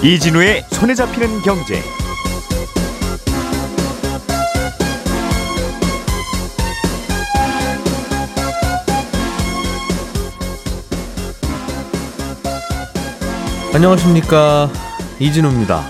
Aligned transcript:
이진우의 0.00 0.64
손에 0.70 0.94
잡히는 0.94 1.42
경제. 1.42 1.82
안녕하십니까 13.74 14.70
이진우입니다. 15.18 15.84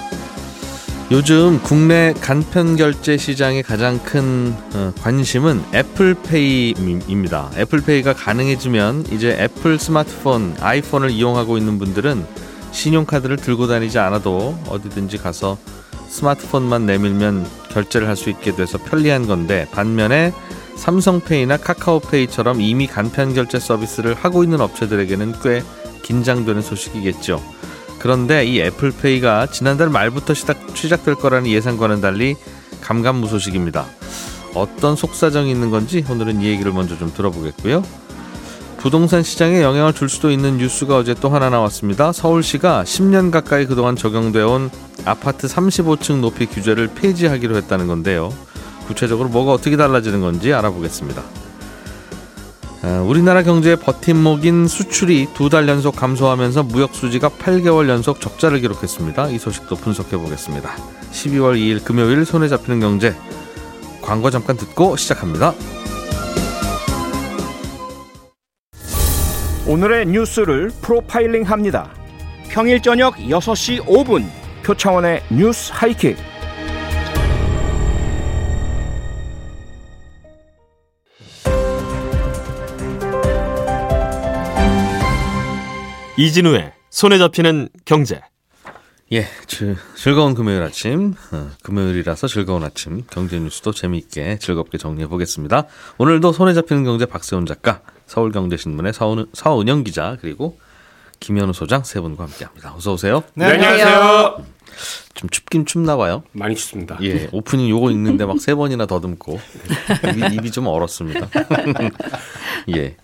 요즘 1.11 1.61
국내 1.63 2.15
간편 2.19 2.77
결제 2.77 3.19
시장의 3.19 3.63
가장 3.63 3.99
큰 3.99 4.55
어, 4.75 4.93
관심은 5.03 5.63
애플페이입니다. 5.75 7.51
애플페이가 7.59 8.15
가능해지면 8.15 9.05
이제 9.11 9.37
애플 9.39 9.79
스마트폰, 9.79 10.57
아이폰을 10.61 11.11
이용하고 11.11 11.59
있는 11.59 11.79
분들은 11.79 12.48
신용카드를 12.73 13.37
들고 13.37 13.67
다니지 13.67 13.99
않아도 13.99 14.59
어디든지 14.69 15.19
가서 15.19 15.59
스마트폰만 16.09 16.87
내밀면 16.87 17.47
결제를 17.71 18.09
할 18.09 18.17
수 18.17 18.31
있게 18.31 18.55
돼서 18.55 18.79
편리한 18.79 19.27
건데 19.27 19.69
반면에 19.73 20.33
삼성페이나 20.77 21.57
카카오페이처럼 21.57 22.61
이미 22.61 22.87
간편 22.87 23.35
결제 23.35 23.59
서비스를 23.59 24.15
하고 24.15 24.45
있는 24.45 24.61
업체들에게는 24.61 25.35
꽤 25.43 25.63
긴장되는 26.03 26.63
소식이겠죠. 26.63 27.43
그런데 27.99 28.45
이 28.47 28.61
애플페이가 28.61 29.47
지난달 29.47 29.91
말부터 29.91 30.35
시작, 30.35 30.57
시작될 30.75 31.17
거라는 31.17 31.51
예상과는 31.51 32.01
달리 32.01 32.37
감감무소식입니다. 32.81 33.87
어떤 34.55 34.97
속사정이 34.97 35.51
있는 35.51 35.71
건지 35.71 36.05
오늘은 36.09 36.41
이 36.41 36.47
얘기를 36.47 36.73
먼저 36.73 36.97
좀 36.97 37.13
들어보겠고요. 37.13 37.83
부동산 38.79 39.23
시장에 39.23 39.61
영향을 39.63 39.93
줄 39.93 40.09
수도 40.09 40.31
있는 40.31 40.57
뉴스가 40.57 40.97
어제 40.97 41.13
또 41.15 41.29
하나 41.29 41.51
나왔습니다. 41.51 42.13
서울시가 42.13 42.85
10년 42.85 43.31
가까이 43.31 43.67
그동안 43.67 43.97
적용되어 43.97 44.49
온 44.49 44.71
아파트 45.05 45.47
35층 45.49 46.21
높이 46.21 46.47
규제를 46.47 46.89
폐지하기로 46.95 47.57
했다는 47.57 47.89
건데요. 47.89 48.33
구체적으로 48.87 49.29
뭐가 49.29 49.53
어떻게 49.53 49.77
달라지는 49.77 50.21
건지 50.21 50.53
알아보겠습니다. 50.55 51.23
아, 52.83 53.03
우리나라 53.05 53.43
경제의 53.43 53.77
버팀목인 53.77 54.69
수출이 54.69 55.29
두 55.35 55.49
달 55.51 55.69
연속 55.69 55.97
감소하면서 55.97 56.63
무역 56.63 56.95
수지가 56.95 57.31
8개월 57.31 57.89
연속 57.89 58.21
적자를 58.21 58.61
기록했습니다. 58.61 59.31
이 59.31 59.39
소식도 59.39 59.75
분석해 59.77 60.17
보겠습니다. 60.17 60.71
12월 61.13 61.57
2일 61.57 61.85
금요일 61.85 62.25
손에 62.25 62.47
잡히는 62.49 62.79
경제 62.81 63.17
광고 64.03 64.31
잠깐 64.31 64.57
듣고 64.57 64.97
시작합니다. 64.97 65.53
오늘의 69.69 70.07
뉴스를 70.07 70.71
프로파일링 70.81 71.43
합니다. 71.43 71.93
평일 72.49 72.81
저녁 72.81 73.17
6시 73.17 73.85
5분 73.85 74.25
표창원의 74.65 75.23
뉴스 75.31 75.71
하이킥. 75.75 76.17
이진우의 86.17 86.73
손에 86.89 87.19
잡히는 87.19 87.69
경제. 87.85 88.23
예, 89.13 89.27
즐, 89.47 89.77
즐거운 89.95 90.35
금요일 90.35 90.63
아침, 90.63 91.13
어, 91.31 91.51
금요일이라서 91.63 92.27
즐거운 92.27 92.65
아침, 92.65 93.05
경제 93.11 93.39
뉴스도 93.39 93.73
재미있게 93.73 94.39
즐겁게 94.39 94.79
정리해 94.79 95.09
보겠습니다. 95.09 95.65
오늘도 95.99 96.33
손에 96.33 96.55
잡히는 96.55 96.85
경제 96.85 97.05
박세훈 97.05 97.45
작가, 97.45 97.83
서울경제신문의 98.09 98.93
서은, 98.93 99.27
서은영 99.33 99.85
기자, 99.85 100.17
그리고 100.21 100.59
김현우 101.21 101.53
소장 101.53 101.85
세 101.85 102.01
분과 102.01 102.25
함께합니다. 102.25 102.75
어서 102.75 102.95
오세요. 102.95 103.23
네, 103.35 103.45
안녕하세요. 103.45 104.45
좀 105.15 105.29
춥긴 105.31 105.67
춥나 105.67 105.97
봐요. 105.97 106.23
많이 106.33 106.55
춥습니다. 106.55 106.99
예, 107.03 107.29
오프닝 107.33 107.69
요거 107.69 107.91
읽는데 107.91 108.25
막 108.25 108.39
세 108.39 108.55
번이나 108.55 108.87
더듬고 108.87 109.39
입이, 110.15 110.35
입이 110.37 110.51
좀 110.53 110.67
얼었습니다. 110.69 111.29
예. 112.77 112.97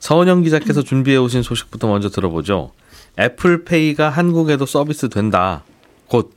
서은영 0.00 0.42
기자께서 0.42 0.82
준비해 0.82 1.16
오신 1.18 1.42
소식부터 1.42 1.86
먼저 1.88 2.08
들어보죠. 2.08 2.72
애플페이가 3.18 4.08
한국에도 4.10 4.66
서비스 4.66 5.08
된다. 5.08 5.64
곧. 6.08 6.32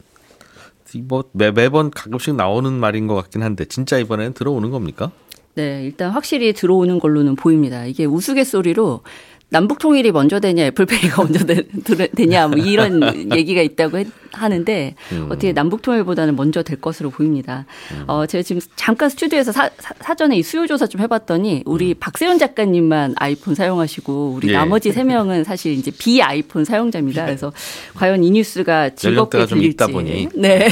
뭐 1.03 1.23
매, 1.31 1.51
매번 1.51 1.89
가끔씩 1.89 2.35
나오는 2.35 2.73
말인 2.73 3.07
것 3.07 3.15
같긴 3.15 3.43
한데 3.43 3.63
진짜 3.63 3.97
이번에는 3.97 4.33
들어오는 4.33 4.71
겁니까? 4.71 5.11
네, 5.55 5.83
일단 5.83 6.11
확실히 6.11 6.53
들어오는 6.53 6.99
걸로는 6.99 7.35
보입니다. 7.35 7.85
이게 7.85 8.05
우스갯소리로 8.05 9.01
남북 9.49 9.79
통일이 9.79 10.11
먼저 10.11 10.39
되냐 10.39 10.63
애플페이가 10.65 11.23
먼저 11.23 11.45
되, 11.45 12.25
냐 12.25 12.47
뭐 12.47 12.57
이런 12.57 13.01
얘기가 13.35 13.61
있다고 13.61 13.97
했, 13.97 14.07
하는데 14.33 14.95
음. 15.11 15.27
어떻게 15.29 15.53
남북 15.53 15.81
통일보다는 15.81 16.35
먼저 16.35 16.63
될 16.63 16.79
것으로 16.79 17.09
보입니다. 17.09 17.65
음. 17.91 18.03
어 18.07 18.25
제가 18.25 18.41
지금 18.41 18.61
잠깐 18.75 19.09
스튜디오에서 19.09 19.51
사, 19.51 19.69
사 19.77 20.15
전에 20.15 20.41
수요 20.41 20.67
조사 20.67 20.87
좀 20.87 21.01
해봤더니 21.01 21.63
우리 21.65 21.89
음. 21.89 21.95
박세현 21.99 22.39
작가님만 22.39 23.15
아이폰 23.17 23.55
사용하시고 23.55 24.33
우리 24.35 24.49
예. 24.49 24.53
나머지 24.53 24.91
세 24.91 25.03
명은 25.03 25.43
사실 25.43 25.73
이제 25.73 25.91
비 25.91 26.21
아이폰 26.21 26.65
사용자입니다. 26.65 27.25
그래서 27.25 27.51
과연 27.95 28.23
이 28.23 28.31
뉴스가 28.31 28.91
즐겁게 28.95 29.45
들릴지. 29.45 29.91
보니. 29.91 30.29
네. 30.35 30.67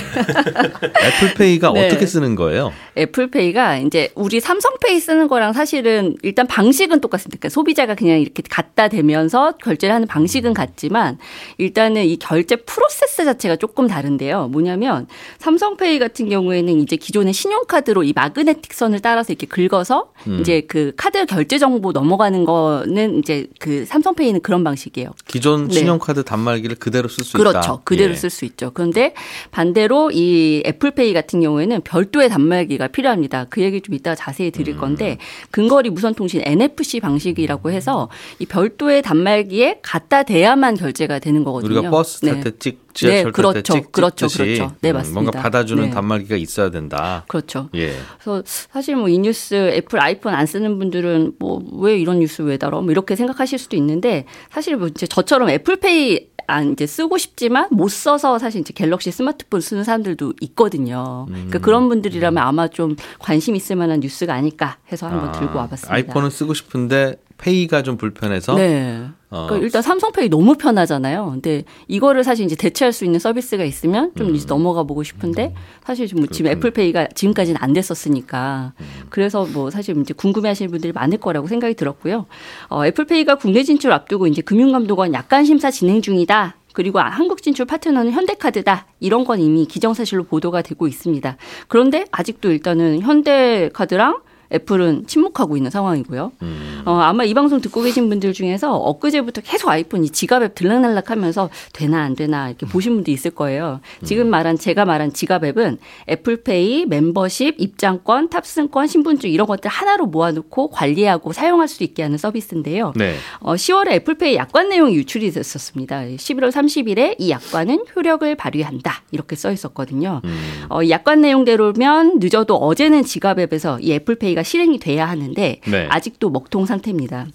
애플페이가 1.04 1.72
네. 1.74 1.88
어떻게 1.88 2.06
쓰는 2.06 2.36
거예요? 2.36 2.72
애플페이가 2.98 3.78
이제 3.78 4.10
우리 4.16 4.40
삼성페이 4.40 5.00
쓰는 5.00 5.28
거랑 5.28 5.54
사실은 5.54 6.16
일단 6.22 6.48
방식은 6.48 7.02
똑같습니다. 7.02 7.38
그러니까 7.40 7.50
소비자가 7.50 7.96
그냥 7.96 8.20
이렇게 8.20 8.44
갖다 8.50 8.88
대면서 8.88 9.54
결제를 9.64 9.94
하는 9.94 10.08
방식은 10.08 10.54
같지만 10.54 11.18
일단은 11.58 12.06
이 12.06 12.18
결제 12.18 12.56
프로세스 12.56 13.26
자체가 13.26 13.49
자체가 13.50 13.56
조금 13.56 13.88
다른데요. 13.88 14.48
뭐냐면 14.50 15.08
삼성페이 15.40 15.98
같은 16.00 16.30
경우에는 16.30 16.80
이제 16.82 16.96
기존의 16.96 17.34
신용카드로 17.34 18.04
이 18.04 18.14
마그네틱 18.16 18.74
선을 18.74 19.00
따라서 19.00 19.34
이렇게 19.34 19.48
긁어서 19.48 20.12
음. 20.28 20.40
이제 20.40 20.62
그 20.62 20.94
카드 20.96 21.26
결제 21.26 21.58
정보 21.58 21.92
넘어가는 21.92 22.46
거는 22.46 23.20
이제 23.20 23.48
그 23.60 23.86
삼성페이는 23.86 24.42
그런 24.42 24.64
방식이에요. 24.64 25.12
기존 25.28 25.68
네. 25.68 25.74
신용카드 25.74 26.24
단말기를 26.24 26.78
그대로 26.78 27.10
쓸 27.10 27.24
수 27.24 27.38
있다. 27.38 27.38
그렇죠. 27.38 27.82
그대로 27.84 28.12
예. 28.12 28.16
쓸수 28.16 28.46
있죠. 28.46 28.72
그런데 28.74 29.14
반대로 29.52 30.12
이 30.12 30.62
애플페이 30.66 31.14
같은 31.14 31.42
경우에는 31.42 31.82
별도의 31.82 32.30
단말기가 32.30 32.88
필요합니다. 32.88 33.48
그 33.50 33.62
얘기 33.62 33.82
좀 33.82 33.96
이따가 33.96 34.16
자세히 34.16 34.52
드릴 34.52 34.76
음. 34.76 34.80
건데 34.80 35.18
근거리 35.52 35.90
무선 35.90 36.14
통신 36.14 36.42
NFC 36.44 37.00
방식이라고 37.00 37.72
해서 37.72 38.10
이 38.38 38.46
별도의 38.46 39.02
단말기에 39.02 39.80
갖다 39.82 40.24
대야만 40.24 40.76
결제가 40.76 41.20
되는 41.20 41.44
거거든요. 41.44 41.80
우리가 41.80 41.90
버스 41.90 42.22
탈때 42.22 42.52
네. 42.52 42.58
찍 42.60 42.89
지하철 42.94 43.26
네, 43.26 43.32
그렇죠, 43.32 43.62
찍, 43.62 43.92
그렇죠, 43.92 44.28
그렇죠. 44.28 44.72
네, 44.82 44.92
음, 44.92 44.94
맞습니다. 44.96 45.22
뭔가 45.22 45.42
받아주는 45.42 45.84
네. 45.84 45.90
단말기가 45.90 46.36
있어야 46.36 46.70
된다. 46.72 47.24
그렇죠. 47.28 47.70
예. 47.76 47.94
그래서 48.20 48.44
사실 48.46 48.96
뭐 48.96 49.10
이 49.10 49.18
뉴스 49.20 49.56
애플 49.56 50.00
아이폰 50.02 50.34
안 50.34 50.46
쓰는 50.46 50.78
분들은 50.80 51.34
뭐 51.40 51.60
왜 51.80 51.98
이런 51.98 52.20
뉴스 52.20 52.42
왜 52.42 52.58
다뤄? 52.58 52.82
뭐 52.82 52.92
이렇게 52.92 53.16
생각하실 53.16 53.58
수도 53.60 53.76
있는데 53.78 54.26
사실 54.52 54.76
뭐 54.78 54.88
이제 54.88 55.08
저처럼 55.08 55.50
애플페이 55.50 56.28
안 56.48 56.72
이제 56.72 56.88
쓰고 56.88 57.18
싶지만 57.20 57.68
못 57.72 57.90
써서 57.92 58.40
사실 58.40 58.62
이제 58.62 58.74
갤럭시 58.74 59.12
스마트폰 59.12 59.62
쓰는 59.62 59.84
사람들도 59.84 60.34
있거든요. 60.42 61.26
그러니까 61.28 61.60
음. 61.60 61.62
그런 61.62 61.90
분들이라면 61.90 62.42
아마 62.42 62.68
좀 62.68 62.96
관심 63.20 63.56
있을 63.56 63.76
만한 63.76 64.00
뉴스가 64.00 64.34
아닐까 64.34 64.78
해서 64.92 65.08
한번 65.08 65.30
아, 65.30 65.32
들고 65.34 65.58
와봤습니다. 65.60 65.94
아이폰은 65.94 66.32
쓰고 66.32 66.54
싶은데 66.56 67.18
페이가 67.40 67.84
좀 67.84 67.98
불편해서. 67.98 68.56
네. 68.56 69.08
어. 69.32 69.46
그러니까 69.46 69.66
일단 69.66 69.82
삼성페이 69.82 70.30
너무 70.30 70.56
편하잖아요. 70.56 71.30
근데 71.32 71.64
이거를 71.88 72.24
사실 72.24 72.46
이제 72.46 72.56
대체할 72.56 72.92
수 72.92 73.06
있는 73.06 73.20
서비스가 73.20 73.64
있으면 73.64 74.12
좀 74.16 74.30
음. 74.30 74.36
이제 74.36 74.46
넘어가 74.48 74.84
보고 74.84 75.04
싶은데 75.04 75.54
음. 75.56 75.62
사실 75.84 76.08
뭐 76.16 76.26
지금 76.28 76.52
애플페이가 76.52 77.10
지금까지는 77.16 77.62
안 77.62 77.74
됐었으니까 77.74 78.74
음. 78.80 78.86
그래서 79.10 79.46
뭐 79.54 79.70
사실 79.70 79.98
이제 79.98 80.14
궁금해하시는 80.14 80.70
분들이 80.72 80.92
많을 80.94 81.18
거라고 81.20 81.48
생각이 81.48 81.76
들었고요. 81.76 82.26
어, 82.70 82.86
애플페이가 82.86 83.36
국내 83.36 83.64
진출 83.64 83.92
앞두고 83.92 84.28
이제 84.28 84.42
금융감독원 84.42 85.14
약관 85.14 85.46
심사 85.46 85.72
진행 85.72 86.02
중이다. 86.02 86.56
그리고 86.74 87.00
한국 87.00 87.42
진출 87.42 87.66
파트너는 87.66 88.12
현대카드다. 88.12 88.88
이런 89.00 89.26
건 89.26 89.40
이미 89.40 89.66
기정사실로 89.66 90.24
보도가 90.24 90.62
되고 90.62 90.88
있습니다. 90.88 91.38
그런데 91.68 92.06
아직도 92.12 92.52
일단은 92.52 93.02
현대카드랑 93.02 94.22
애플은 94.52 95.06
침묵하고 95.08 95.58
있는 95.58 95.72
상황이고요. 95.72 96.32
음. 96.42 96.82
어, 96.86 96.94
아마 97.00 97.24
이 97.24 97.34
방송 97.34 97.62
듣고 97.62 97.82
계신 97.82 98.10
분들 98.10 98.34
중에서 98.34 98.76
엊그제부터 98.76 99.42
계속 99.42 99.70
아이폰이 99.70 100.10
지갑 100.10 100.44
앱 100.44 100.56
들락날락 100.56 101.12
하면서 101.12 101.50
되나 101.74 102.02
안 102.02 102.16
되나 102.16 102.50
이렇게 102.50 102.66
음. 102.66 102.70
보신 102.70 102.96
분도 102.96 103.12
있을 103.12 103.32
거예요. 103.32 103.80
지금 104.04 104.28
음. 104.28 104.30
말한 104.30 104.58
제가 104.58 104.86
말한 104.86 105.14
지갑 105.14 105.44
앱은 105.44 105.78
애플페이, 106.10 106.86
멤버십, 106.88 107.56
입장권, 107.60 108.30
탑승권, 108.30 108.88
신분증 108.88 109.30
이런 109.30 109.48
것들 109.48 109.70
하나로 109.70 110.08
모아놓고 110.08 110.70
관리하고 110.72 111.34
사용할 111.34 111.68
수 111.68 111.84
있게 111.84 112.04
하는 112.04 112.18
서비스인데요. 112.18 112.94
네. 112.96 113.16
어, 113.40 113.54
10월에 113.54 113.92
애플페이 113.92 114.36
약관 114.36 114.70
내용이 114.70 114.96
유출이 114.96 115.32
됐었습니다. 115.32 116.02
11월 116.02 116.52
30일에 116.52 117.16
이 117.20 117.30
약관은 117.30 117.86
효력을 117.96 118.36
발휘한다 118.36 119.04
이렇게 119.12 119.36
써 119.36 119.52
있었거든요. 119.52 120.22
음. 120.24 120.66
어, 120.70 120.80
약관 120.90 121.22
내용대로면 121.22 122.20
늦어도 122.20 122.56
어제는 122.56 123.04
지갑 123.04 123.40
앱에서 123.40 123.80
이 123.80 123.94
애플페이가 123.94 124.39
실행이 124.44 124.80
돼야 124.80 125.08
하는데 125.08 125.62
네. 125.66 125.88
아직도 125.90 126.30
먹통 126.30 126.66
상태입니다. 126.66 127.28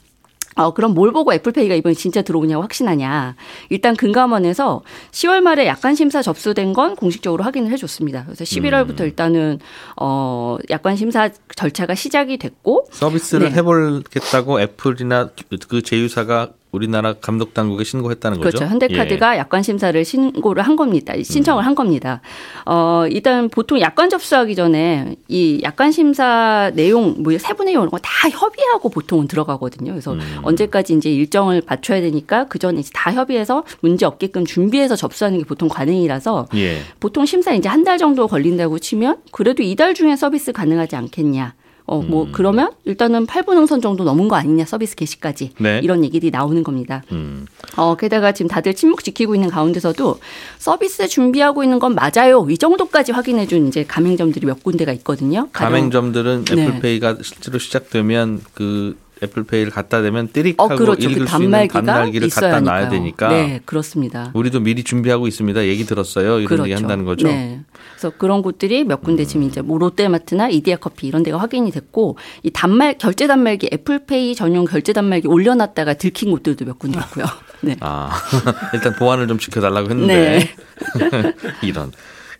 어, 0.56 0.72
그럼 0.72 0.94
뭘 0.94 1.12
보고 1.12 1.34
애플페이가 1.34 1.74
이번에 1.74 1.94
진짜 1.94 2.22
들어오냐고 2.22 2.62
확신하냐. 2.62 3.34
일단 3.70 3.96
금감원에서 3.96 4.82
10월 5.10 5.40
말에 5.40 5.66
약관 5.66 5.94
심사 5.94 6.22
접수된 6.22 6.72
건 6.72 6.94
공식적으로 6.94 7.42
확인을 7.42 7.72
해줬습니다. 7.72 8.24
그래서 8.24 8.44
11월부터 8.44 9.00
음. 9.00 9.06
일단은, 9.06 9.58
어, 9.96 10.56
약관 10.70 10.96
심사 10.96 11.28
절차가 11.56 11.94
시작이 11.94 12.38
됐고, 12.38 12.86
서비스를 12.92 13.50
네. 13.50 13.56
해보겠다고 13.56 14.60
애플이나 14.60 15.30
그 15.68 15.82
제휴사가 15.82 16.52
우리나라 16.74 17.14
감독 17.14 17.54
당국에 17.54 17.84
신고했다는 17.84 18.38
거죠. 18.38 18.58
그렇죠. 18.58 18.70
현대카드가 18.70 19.38
약관 19.38 19.62
심사를 19.62 20.04
신고를 20.04 20.62
한 20.62 20.76
겁니다. 20.76 21.14
신청을 21.22 21.64
한 21.64 21.74
겁니다. 21.74 22.20
어, 22.66 23.04
일단 23.08 23.48
보통 23.48 23.80
약관 23.80 24.10
접수하기 24.10 24.54
전에 24.54 25.16
이 25.28 25.60
약관 25.62 25.92
심사 25.92 26.70
내용 26.74 27.14
뭐 27.22 27.36
세부 27.38 27.64
내용 27.64 27.82
이런 27.82 27.90
거 27.90 27.98
다 28.02 28.28
협의하고 28.28 28.88
보통은 28.90 29.28
들어가거든요. 29.28 29.92
그래서 29.92 30.16
언제까지 30.42 30.94
이제 30.94 31.10
일정을 31.10 31.62
맞춰야 31.66 32.00
되니까 32.00 32.46
그 32.48 32.58
전에 32.58 32.80
이제 32.80 32.90
다 32.92 33.12
협의해서 33.12 33.64
문제 33.80 34.04
없게끔 34.04 34.44
준비해서 34.44 34.96
접수하는 34.96 35.38
게 35.38 35.44
보통 35.44 35.68
관행이라서 35.68 36.48
예. 36.56 36.78
보통 37.00 37.24
심사 37.24 37.52
이제 37.54 37.68
한 37.68 37.84
달 37.84 37.98
정도 37.98 38.26
걸린다고 38.28 38.78
치면 38.78 39.18
그래도 39.30 39.62
이달 39.62 39.92
중에 39.94 40.16
서비스 40.16 40.52
가능하지 40.52 40.96
않겠냐. 40.96 41.52
어, 41.86 42.00
음. 42.00 42.06
뭐, 42.08 42.28
그러면 42.32 42.70
일단은 42.86 43.26
8분 43.26 43.58
응선 43.58 43.82
정도 43.82 44.04
넘은 44.04 44.28
거 44.28 44.36
아니냐, 44.36 44.64
서비스 44.64 44.96
개시까지. 44.96 45.50
네. 45.58 45.80
이런 45.82 46.02
얘기들이 46.02 46.30
나오는 46.30 46.62
겁니다. 46.62 47.02
음. 47.12 47.46
어, 47.76 47.94
게다가 47.96 48.32
지금 48.32 48.48
다들 48.48 48.74
침묵 48.74 49.04
지키고 49.04 49.34
있는 49.34 49.50
가운데서도 49.50 50.18
서비스 50.58 51.06
준비하고 51.08 51.62
있는 51.62 51.78
건 51.78 51.94
맞아요. 51.94 52.46
이 52.48 52.56
정도까지 52.56 53.12
확인해준 53.12 53.68
이제 53.68 53.84
가맹점들이 53.86 54.46
몇 54.46 54.62
군데가 54.62 54.92
있거든요. 54.94 55.48
가맹점들은 55.52 56.44
네. 56.46 56.62
애플페이가 56.66 57.16
실제로 57.22 57.58
시작되면 57.58 58.40
그 58.54 58.96
애플페이를 59.22 59.70
갖다 59.70 60.02
대면 60.02 60.28
띠릭하고 60.32 60.74
어, 60.74 60.76
그렇죠. 60.76 61.08
읽을 61.08 61.26
그 61.26 61.30
수 61.30 61.42
있는 61.42 61.68
단말기를 61.68 62.28
갖다 62.30 62.60
놔야. 62.60 62.88
되니까 62.88 63.28
네, 63.28 63.60
그렇습니다. 63.64 64.30
우리도 64.34 64.60
미리 64.60 64.82
준비하고 64.84 65.28
있습니다. 65.28 65.66
얘기 65.66 65.84
들었어요. 65.84 66.40
이런 66.40 66.60
얘기 66.64 66.72
한다는 66.72 67.04
거죠. 67.04 67.26
네. 67.28 67.60
그래서 68.04 68.18
그런 68.18 68.42
곳들이 68.42 68.84
몇 68.84 69.02
군데 69.02 69.24
지금 69.24 69.44
이제 69.44 69.62
뭐 69.62 69.78
롯데마트나 69.78 70.50
이디야 70.50 70.76
커피 70.76 71.06
이런 71.06 71.22
데가 71.22 71.38
확인이 71.38 71.70
됐고 71.70 72.18
이 72.42 72.50
단말 72.50 72.98
결제 72.98 73.26
단말기 73.26 73.70
애플페이 73.72 74.34
전용 74.34 74.66
결제 74.66 74.92
단말기 74.92 75.26
올려놨다가 75.26 75.94
들킨 75.94 76.30
곳들도 76.30 76.66
몇 76.66 76.78
군데 76.78 76.98
있고요. 76.98 77.24
네. 77.62 77.76
아 77.80 78.10
일단 78.74 78.94
보안을 78.96 79.26
좀 79.26 79.38
지켜달라고 79.38 79.88
했는데 79.88 80.38
네. 80.38 81.32
이런 81.66 81.92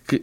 그 0.07 0.19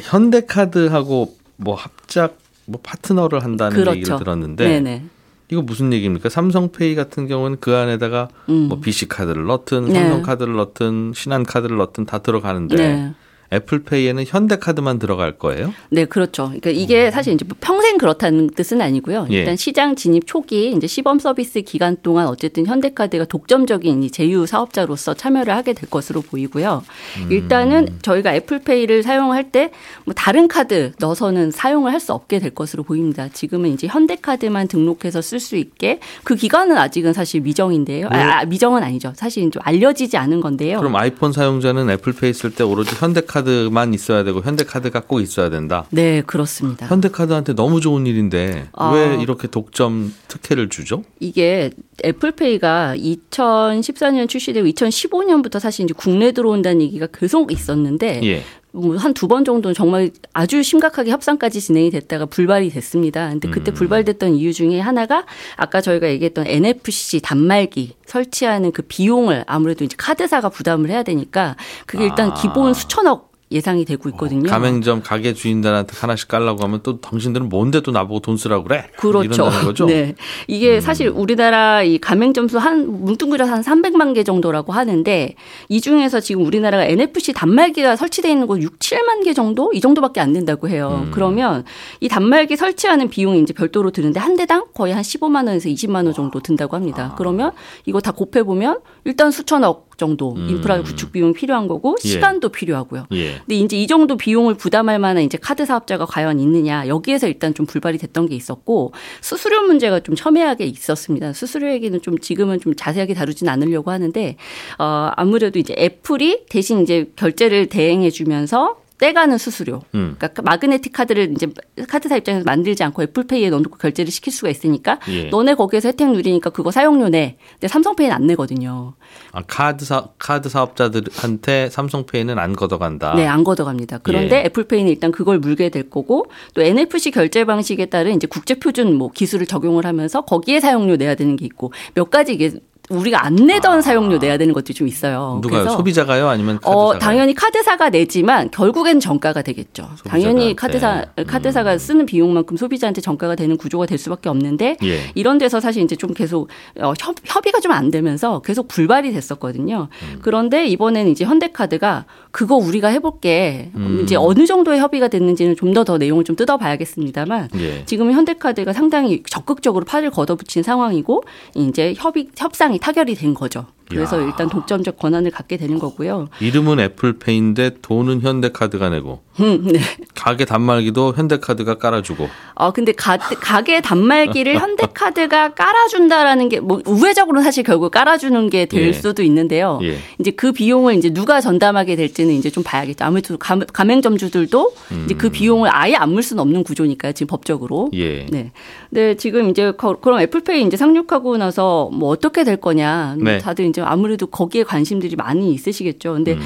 현대카드하고 0.00 1.36
뭐 1.56 1.74
합작 1.74 2.38
뭐 2.64 2.80
파트너를 2.82 3.44
한다는 3.44 3.76
그렇죠. 3.76 3.96
얘기를 3.98 4.18
들었는데 4.18 4.68
네네. 4.68 5.04
이거 5.50 5.60
무슨 5.60 5.92
얘기입니까? 5.92 6.30
삼성페이 6.30 6.94
같은 6.94 7.26
경우는 7.26 7.58
그 7.60 7.76
안에다가 7.76 8.28
뭐 8.46 8.80
BC 8.80 9.08
카드를 9.08 9.44
넣든 9.44 9.88
네. 9.88 10.00
삼성 10.00 10.22
카드를 10.22 10.54
넣든 10.54 11.12
신한 11.14 11.42
카드를 11.44 11.76
넣든 11.76 12.06
다 12.06 12.20
들어가는데 12.20 12.76
네. 12.76 13.12
애플페이에는 13.52 14.24
현대카드만 14.26 14.98
들어갈 14.98 15.32
거예요? 15.32 15.74
네, 15.90 16.04
그렇죠. 16.04 16.44
그러니까 16.46 16.70
이게 16.70 17.10
사실 17.10 17.34
이제 17.34 17.44
뭐 17.46 17.56
평생 17.60 17.81
그렇다는 18.02 18.50
뜻은 18.50 18.80
아니고요. 18.80 19.26
예. 19.30 19.38
일단 19.38 19.56
시장 19.56 19.96
진입 19.96 20.26
초기 20.26 20.72
이제 20.72 20.86
시범 20.86 21.18
서비스 21.18 21.62
기간 21.62 21.96
동안 22.02 22.26
어쨌든 22.26 22.66
현대카드가 22.66 23.24
독점적인 23.26 24.02
이 24.02 24.10
제휴 24.10 24.44
사업자로서 24.46 25.14
참여를 25.14 25.54
하게 25.54 25.72
될 25.72 25.88
것으로 25.88 26.20
보이고요. 26.20 26.82
일단은 27.30 27.88
저희가 28.02 28.34
애플페이를 28.34 29.02
사용할 29.02 29.50
때 29.50 29.70
뭐 30.04 30.14
다른 30.14 30.48
카드 30.48 30.92
넣어서는 30.98 31.50
사용을 31.50 31.92
할 31.92 32.02
수 32.02 32.12
없게 32.12 32.40
될 32.40 32.50
것으로 32.50 32.82
보입니다. 32.82 33.28
지금은 33.28 33.70
이제 33.70 33.86
현대카드만 33.86 34.66
등록해서 34.66 35.22
쓸 35.22 35.38
수 35.38 35.54
있게 35.54 36.00
그 36.24 36.34
기간은 36.34 36.76
아직은 36.76 37.12
사실 37.12 37.40
미정인데요. 37.42 38.08
아, 38.10 38.40
아, 38.40 38.44
미정은 38.44 38.82
아니죠. 38.82 39.12
사실 39.14 39.48
좀 39.52 39.62
알려지지 39.64 40.16
않은 40.16 40.40
건데요. 40.40 40.78
그럼 40.80 40.96
아이폰 40.96 41.32
사용자는 41.32 41.88
애플페이 41.90 42.32
쓸 42.32 42.50
때 42.52 42.64
오로지 42.64 42.96
현대카드만 42.96 43.94
있어야 43.94 44.24
되고 44.24 44.42
현대카드가 44.42 45.02
꼭 45.02 45.20
있어야 45.20 45.48
된다. 45.48 45.84
네, 45.90 46.22
그렇습니다. 46.26 46.86
현대카드한테 46.88 47.54
너무 47.54 47.80
좋은 47.80 47.91
일인데 48.06 48.68
아. 48.72 48.92
왜 48.92 49.20
이렇게 49.20 49.48
독점 49.48 50.12
특혜를 50.28 50.68
주죠? 50.68 51.04
이게 51.20 51.70
애플페이가 52.04 52.94
2014년 52.96 54.28
출시되고 54.28 54.66
2015년부터 54.68 55.58
사실 55.58 55.84
이제 55.84 55.94
국내 55.96 56.32
들어온다는 56.32 56.82
얘기가 56.82 57.06
계속 57.12 57.52
있었는데 57.52 58.20
예. 58.24 58.42
뭐한두번 58.72 59.44
정도는 59.44 59.74
정말 59.74 60.10
아주 60.32 60.62
심각하게 60.62 61.10
협상까지 61.10 61.60
진행이 61.60 61.90
됐다가 61.90 62.26
불발이 62.26 62.70
됐습니다. 62.70 63.28
근데 63.28 63.48
그때 63.50 63.70
음. 63.70 63.74
불발됐던 63.74 64.34
이유 64.34 64.52
중에 64.52 64.80
하나가 64.80 65.26
아까 65.56 65.80
저희가 65.80 66.08
얘기했던 66.08 66.46
NFC 66.46 67.20
단말기 67.20 67.96
설치하는 68.06 68.72
그 68.72 68.82
비용을 68.82 69.44
아무래도 69.46 69.84
이제 69.84 69.94
카드사가 69.98 70.48
부담을 70.48 70.90
해야 70.90 71.02
되니까 71.02 71.56
그게 71.86 72.04
일단 72.04 72.30
아. 72.30 72.34
기본 72.34 72.72
수천억 72.74 73.31
예상이 73.52 73.84
되고 73.84 74.08
있거든요. 74.10 74.48
가맹점 74.48 75.02
가게 75.02 75.34
주인들한테 75.34 75.92
하나씩 75.94 76.28
깔라고 76.28 76.62
하면 76.64 76.80
또 76.82 77.00
당신들은 77.02 77.50
뭔데 77.50 77.82
또 77.82 77.90
나보고 77.92 78.20
돈 78.20 78.36
쓰라고 78.38 78.64
그래? 78.64 78.86
그렇죠. 78.96 79.84
음. 79.84 79.86
네. 79.88 80.14
이게 80.48 80.80
사실 80.80 81.08
우리나라 81.08 81.82
이 81.82 81.98
가맹점 81.98 82.48
수 82.48 82.62
한 82.62 82.86
뭉뚱그려서 83.04 83.52
한 83.52 83.60
300만 83.62 84.14
개 84.14 84.22
정도라고 84.22 84.72
하는데 84.72 85.34
이 85.68 85.80
중에서 85.80 86.20
지금 86.20 86.44
우리나라가 86.46 86.84
NFC 86.84 87.32
단말기가 87.32 87.96
설치되어 87.96 88.30
있는 88.30 88.46
곳 88.46 88.62
6, 88.62 88.78
7만 88.78 89.24
개 89.24 89.34
정도 89.34 89.72
이 89.74 89.80
정도밖에 89.80 90.20
안 90.20 90.32
된다고 90.32 90.68
해요. 90.68 91.02
음. 91.06 91.10
그러면 91.12 91.64
이 92.00 92.08
단말기 92.08 92.56
설치하는 92.56 93.08
비용이 93.10 93.40
이제 93.42 93.52
별도로 93.52 93.90
드는데 93.90 94.20
한 94.20 94.36
대당 94.36 94.66
거의 94.74 94.92
한 94.94 95.02
15만 95.02 95.48
원에서 95.48 95.68
20만 95.68 96.04
원 96.04 96.12
정도 96.12 96.40
든다고 96.40 96.76
합니다. 96.76 97.10
아. 97.12 97.14
그러면 97.16 97.50
이거 97.84 98.00
다 98.00 98.12
곱해 98.12 98.44
보면 98.44 98.78
일단 99.04 99.30
수천억 99.30 99.90
정도 100.02 100.34
음. 100.34 100.48
인프라 100.50 100.82
구축 100.82 101.12
비용이 101.12 101.32
필요한 101.32 101.68
거고 101.68 101.94
예. 102.04 102.08
시간도 102.08 102.48
필요하고요. 102.48 103.06
예. 103.12 103.36
근데 103.38 103.54
이제 103.54 103.76
이 103.76 103.86
정도 103.86 104.16
비용을 104.16 104.54
부담할 104.54 104.98
만한 104.98 105.22
이제 105.22 105.38
카드 105.38 105.64
사업자가 105.64 106.06
과연 106.06 106.40
있느냐 106.40 106.88
여기에서 106.88 107.28
일단 107.28 107.54
좀 107.54 107.66
불발이 107.66 107.98
됐던 107.98 108.26
게 108.26 108.34
있었고 108.34 108.92
수수료 109.20 109.62
문제가 109.62 110.00
좀 110.00 110.16
첨예하게 110.16 110.66
있었습니다. 110.66 111.32
수수료 111.32 111.70
얘기는 111.70 112.02
좀 112.02 112.18
지금은 112.18 112.58
좀 112.58 112.74
자세하게 112.74 113.14
다루진 113.14 113.48
않으려고 113.48 113.92
하는데 113.92 114.36
어 114.80 115.10
아무래도 115.14 115.60
이제 115.60 115.72
애플이 115.78 116.46
대신 116.48 116.82
이제 116.82 117.12
결제를 117.14 117.66
대행해 117.66 118.10
주면서 118.10 118.81
떼가는 119.02 119.36
수수료. 119.36 119.82
음. 119.96 120.14
그러니까 120.16 120.42
마그네틱 120.42 120.92
카드를 120.92 121.32
이제 121.32 121.48
카드사 121.88 122.16
입장에서 122.18 122.44
만들지 122.44 122.84
않고 122.84 123.02
애플페이에 123.02 123.50
넣어놓고 123.50 123.78
결제를 123.78 124.12
시킬 124.12 124.32
수가 124.32 124.48
있으니까 124.48 125.00
예. 125.08 125.24
너네 125.24 125.54
거기에서 125.54 125.88
혜택 125.88 126.12
누리니까 126.12 126.50
그거 126.50 126.70
사용료 126.70 127.08
내. 127.08 127.36
근데 127.54 127.66
삼성페이는 127.66 128.14
안 128.14 128.28
내거든요. 128.28 128.94
아, 129.32 129.42
카드 129.44 129.84
사 129.84 130.06
카드 130.20 130.48
사업자들한테 130.48 131.70
삼성페이는 131.70 132.38
안 132.38 132.54
걷어간다. 132.54 133.14
네, 133.14 133.26
안 133.26 133.42
걷어갑니다. 133.42 133.98
그런데 134.04 134.36
예. 134.36 134.44
애플페이는 134.44 134.88
일단 134.88 135.10
그걸 135.10 135.40
물게 135.40 135.70
될 135.70 135.90
거고 135.90 136.26
또 136.54 136.62
NFC 136.62 137.10
결제 137.10 137.44
방식에 137.44 137.86
따른 137.86 138.14
이제 138.14 138.28
국제 138.28 138.54
표준 138.54 138.94
뭐 138.94 139.10
기술을 139.10 139.46
적용을 139.46 139.84
하면서 139.84 140.20
거기에 140.20 140.60
사용료 140.60 140.94
내야 140.94 141.16
되는 141.16 141.34
게 141.34 141.44
있고 141.44 141.72
몇 141.94 142.08
가지 142.08 142.34
이게 142.34 142.52
우리가 142.92 143.24
안 143.24 143.34
내던 143.34 143.82
사용료 143.82 144.18
내야 144.18 144.38
되는 144.38 144.54
것도 144.54 144.72
좀 144.72 144.86
있어요. 144.86 145.40
누가요? 145.42 145.62
그래서 145.62 145.76
소비자가요? 145.76 146.28
아니면 146.28 146.58
카드사가요? 146.60 146.86
어, 146.86 146.98
당연히 146.98 147.34
카드사가 147.34 147.90
내지만 147.90 148.50
결국엔 148.50 149.00
정가가 149.00 149.42
되겠죠. 149.42 149.88
당연히 150.04 150.54
카드사 150.54 151.04
음. 151.18 151.24
카드사가 151.26 151.78
쓰는 151.78 152.06
비용만큼 152.06 152.56
소비자한테 152.56 153.00
정가가 153.00 153.34
되는 153.34 153.56
구조가 153.56 153.86
될 153.86 153.98
수밖에 153.98 154.28
없는데 154.28 154.76
예. 154.84 155.00
이런 155.14 155.38
데서 155.38 155.58
사실 155.60 155.82
이제 155.82 155.96
좀 155.96 156.14
계속 156.14 156.48
어, 156.80 156.92
협, 157.00 157.16
협의가 157.24 157.58
좀 157.58 157.72
안 157.72 157.90
되면서 157.90 158.40
계속 158.40 158.68
불발이 158.68 159.12
됐었거든요. 159.12 159.88
음. 160.02 160.18
그런데 160.22 160.66
이번에는 160.66 161.10
이제 161.10 161.24
현대카드가 161.24 162.04
그거 162.30 162.56
우리가 162.56 162.88
해볼게 162.88 163.70
음. 163.74 164.00
이제 164.02 164.14
어느 164.16 164.46
정도의 164.46 164.78
협의가 164.78 165.08
됐는지는 165.08 165.56
좀 165.56 165.72
더더 165.72 165.96
내용을 165.98 166.24
좀 166.24 166.36
뜯어봐야겠습니다만 166.36 167.48
예. 167.56 167.84
지금은 167.86 168.12
현대카드가 168.12 168.72
상당히 168.72 169.22
적극적으로 169.28 169.84
팔을 169.84 170.10
걷어붙인 170.10 170.62
상황이고 170.62 171.22
이제 171.54 171.94
협의 171.96 172.28
협상이 172.36 172.78
타결이 172.82 173.14
된 173.14 173.32
거죠. 173.32 173.66
그래서 173.88 174.20
야. 174.22 174.26
일단 174.26 174.48
독점적 174.48 174.96
권한을 174.98 175.30
갖게 175.30 175.56
되는 175.56 175.78
거고요. 175.78 176.28
이름은 176.40 176.80
애플페이인데 176.80 177.76
돈은 177.82 178.20
현대카드가 178.22 178.88
내고 178.90 179.20
음, 179.40 179.64
네. 179.72 179.80
가게 180.14 180.44
단말기도 180.44 181.14
현대카드가 181.16 181.76
깔아주고 181.78 182.28
어 182.54 182.70
근데 182.72 182.92
가, 182.92 183.16
가게 183.16 183.80
단말기를 183.80 184.54
현대카드가 184.60 185.54
깔아준다라는 185.54 186.48
게 186.48 186.60
뭐 186.60 186.80
우회적으로는 186.86 187.42
사실 187.42 187.64
결국 187.64 187.90
깔아주는 187.90 188.48
게될 188.50 188.82
예. 188.88 188.92
수도 188.92 189.22
있는데요. 189.24 189.80
예. 189.82 189.96
이제 190.20 190.30
그 190.30 190.52
비용을 190.52 190.94
이제 190.94 191.10
누가 191.12 191.40
전담하게 191.40 191.96
될지는 191.96 192.34
이제 192.34 192.50
좀 192.50 192.62
봐야겠죠. 192.62 193.04
아무래도 193.04 193.36
가, 193.36 193.58
가맹점주들도 193.58 194.74
이제 195.04 195.14
그 195.14 195.30
비용을 195.30 195.68
아예 195.72 195.94
안 195.96 196.12
물 196.12 196.22
수는 196.22 196.42
없는 196.42 196.62
구조니까요. 196.62 197.12
지금 197.12 197.28
법적으로. 197.28 197.86
음. 197.86 197.98
예. 197.98 198.26
네. 198.26 198.52
근데 198.90 199.16
지금 199.16 199.48
이제 199.48 199.72
거- 199.72 199.96
그럼 199.98 200.20
애플페이 200.20 200.62
이제 200.62 200.76
상륙하고 200.76 201.38
나서 201.38 201.88
뭐 201.90 202.10
어떻게 202.10 202.44
될 202.44 202.58
거냐. 202.58 203.16
네. 203.18 203.38
다들 203.38 203.64
이제 203.72 203.80
아무래도 203.80 204.26
거기에 204.26 204.62
관심들이 204.62 205.16
많이 205.16 205.52
있으시겠죠. 205.54 206.12
근데 206.12 206.34
음. 206.34 206.40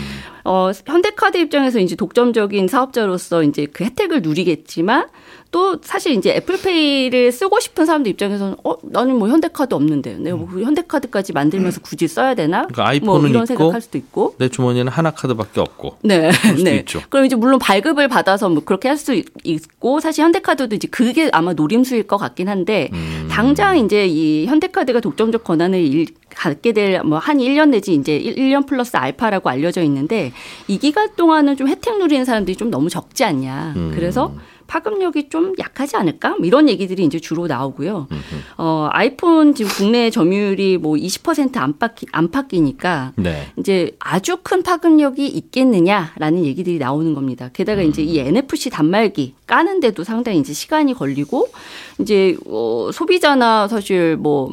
어 0.44 0.70
현대카드 0.86 1.36
입장에서 1.38 1.80
이제 1.80 1.96
독점적인 1.96 2.68
사업자로서 2.68 3.42
이제 3.42 3.66
그 3.66 3.84
혜택을 3.84 4.22
누리겠지만 4.22 5.08
또 5.56 5.78
사실 5.82 6.12
이제 6.12 6.34
애플페이를 6.36 7.32
쓰고 7.32 7.60
싶은 7.60 7.86
사람들 7.86 8.10
입장에서는 8.12 8.56
어 8.62 8.74
나는 8.82 9.18
뭐 9.18 9.26
현대카드 9.30 9.74
없는데 9.74 10.18
내가 10.18 10.36
뭐 10.36 10.46
현대카드까지 10.60 11.32
만들면서 11.32 11.80
굳이 11.80 12.06
써야 12.08 12.34
되나? 12.34 12.66
그러니까 12.66 12.82
뭐 12.82 12.90
아이폰은 12.90 13.30
이런 13.30 13.42
있고 13.44 13.46
생각할 13.46 13.80
수도 13.80 13.96
있고. 13.96 14.34
내 14.36 14.50
주머니에는 14.50 14.92
하나 14.92 15.12
카드밖에 15.12 15.60
없고. 15.62 15.96
네, 16.02 16.30
네. 16.62 16.76
있죠. 16.80 17.00
그럼 17.08 17.24
이제 17.24 17.36
물론 17.36 17.58
발급을 17.58 18.06
받아서 18.08 18.50
뭐 18.50 18.62
그렇게 18.64 18.88
할 18.88 18.98
수 18.98 19.14
있고 19.44 20.00
사실 20.00 20.24
현대카드도 20.24 20.74
이제 20.74 20.88
그게 20.90 21.30
아마 21.32 21.54
노림수일 21.54 22.02
것 22.06 22.18
같긴 22.18 22.48
한데 22.50 22.90
음. 22.92 23.28
당장 23.30 23.78
이제 23.78 24.06
이 24.06 24.44
현대카드가 24.46 25.00
독점적 25.00 25.42
권한을 25.44 25.78
일, 25.80 26.06
갖게 26.34 26.72
될 26.72 27.00
뭐 27.02 27.18
한 27.18 27.38
1년 27.38 27.70
내지 27.70 27.94
이제 27.94 28.18
1년 28.20 28.66
플러스 28.66 28.94
알파라고 28.96 29.48
알려져 29.48 29.82
있는데 29.84 30.32
이 30.68 30.76
기간 30.78 31.08
동안은 31.16 31.56
좀 31.56 31.66
혜택 31.68 31.96
누리는 31.98 32.26
사람들이 32.26 32.56
좀 32.56 32.70
너무 32.70 32.90
적지 32.90 33.24
않냐. 33.24 33.72
음. 33.76 33.92
그래서 33.94 34.34
파급력이 34.66 35.28
좀 35.28 35.54
약하지 35.58 35.96
않을까? 35.96 36.30
뭐 36.36 36.46
이런 36.46 36.68
얘기들이 36.68 37.04
이제 37.04 37.18
주로 37.18 37.46
나오고요. 37.46 38.08
어, 38.58 38.88
아이폰 38.92 39.54
지금 39.54 39.70
국내 39.70 40.10
점유율이 40.10 40.78
뭐 40.78 40.94
20% 40.94 41.56
안팎 41.56 41.96
안팎이니까 42.12 43.12
네. 43.16 43.46
이제 43.56 43.96
아주 43.98 44.38
큰 44.42 44.62
파급력이 44.62 45.26
있겠느냐라는 45.26 46.44
얘기들이 46.44 46.78
나오는 46.78 47.14
겁니다. 47.14 47.50
게다가 47.52 47.82
이제 47.82 48.02
이 48.02 48.18
NFC 48.18 48.70
단말기 48.70 49.34
까는데도 49.46 50.04
상당히 50.04 50.38
이제 50.38 50.52
시간이 50.52 50.94
걸리고 50.94 51.48
이제 52.00 52.36
어 52.46 52.90
소비자나 52.92 53.68
사실 53.68 54.16
뭐 54.16 54.50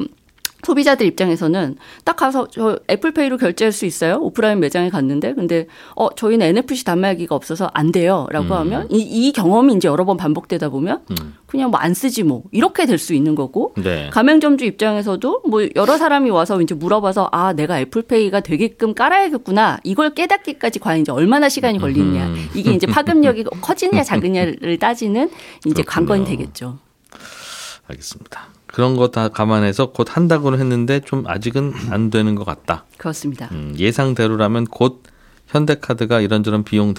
소비자들 0.64 1.06
입장에서는 1.06 1.76
딱 2.04 2.16
가서 2.16 2.48
저 2.50 2.78
애플페이로 2.90 3.36
결제할 3.38 3.72
수 3.72 3.86
있어요. 3.86 4.16
오프라인 4.20 4.60
매장에 4.60 4.90
갔는데 4.90 5.34
근데 5.34 5.66
어 5.96 6.08
저희는 6.14 6.46
NFC 6.46 6.84
단말기가 6.84 7.34
없어서 7.34 7.70
안 7.74 7.92
돼요라고 7.92 8.54
하면 8.54 8.88
이, 8.90 8.98
이 8.98 9.32
경험이 9.32 9.74
이제 9.74 9.88
여러 9.88 10.04
번 10.04 10.16
반복되다 10.16 10.68
보면 10.70 11.00
그냥 11.46 11.70
뭐 11.70 11.80
안 11.84 11.92
쓰지 11.92 12.22
뭐 12.22 12.42
이렇게 12.50 12.86
될 12.86 12.98
수 12.98 13.12
있는 13.14 13.34
거고 13.34 13.74
네. 13.76 14.08
가맹점주 14.10 14.64
입장에서도 14.64 15.42
뭐 15.48 15.68
여러 15.76 15.98
사람이 15.98 16.30
와서 16.30 16.60
이제 16.62 16.74
물어봐서 16.74 17.28
아 17.32 17.52
내가 17.52 17.78
애플페이가 17.80 18.40
되게끔 18.40 18.94
깔아야겠구나 18.94 19.78
이걸 19.84 20.14
깨닫기까지 20.14 20.78
과연 20.78 21.00
이제 21.02 21.12
얼마나 21.12 21.48
시간이 21.50 21.78
걸리느냐 21.78 22.26
음. 22.26 22.48
이게 22.54 22.72
이제 22.72 22.86
파급력이 22.86 23.44
커지느냐 23.60 24.02
작으냐를 24.02 24.78
따지는 24.78 25.28
이제 25.66 25.82
그렇군요. 25.82 25.84
관건이 26.08 26.24
되겠죠. 26.24 26.78
알겠습니다. 27.88 28.48
그런 28.66 28.96
거 28.96 29.08
다 29.08 29.28
감안해서 29.28 29.92
곧 29.92 30.16
한다고는 30.16 30.58
했는데 30.58 31.00
좀 31.00 31.24
아직은 31.26 31.72
안 31.90 32.10
되는 32.10 32.34
것 32.34 32.44
같다. 32.44 32.84
그렇습니다. 32.98 33.48
음, 33.52 33.74
예상대로라면 33.78 34.64
곧 34.64 35.02
현대카드가 35.46 36.20
이런저런 36.20 36.64
비용 36.64 36.94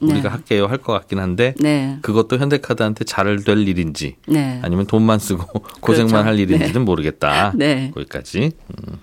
우리가 0.00 0.22
네. 0.22 0.28
할게요 0.28 0.66
할 0.66 0.78
것 0.78 0.92
같긴 0.92 1.18
한데 1.18 1.54
네, 1.58 1.98
그것도 2.02 2.36
현대카드한테 2.38 3.04
잘 3.04 3.38
될 3.42 3.66
일인지 3.66 4.16
네, 4.28 4.60
아니면 4.62 4.86
돈만 4.86 5.18
쓰고 5.18 5.44
고생만 5.80 6.08
그렇죠. 6.12 6.26
할 6.28 6.38
일인지는 6.38 6.84
모르겠다. 6.84 7.52
네. 7.56 7.90
거기까지. 7.94 8.52
음, 8.68 8.98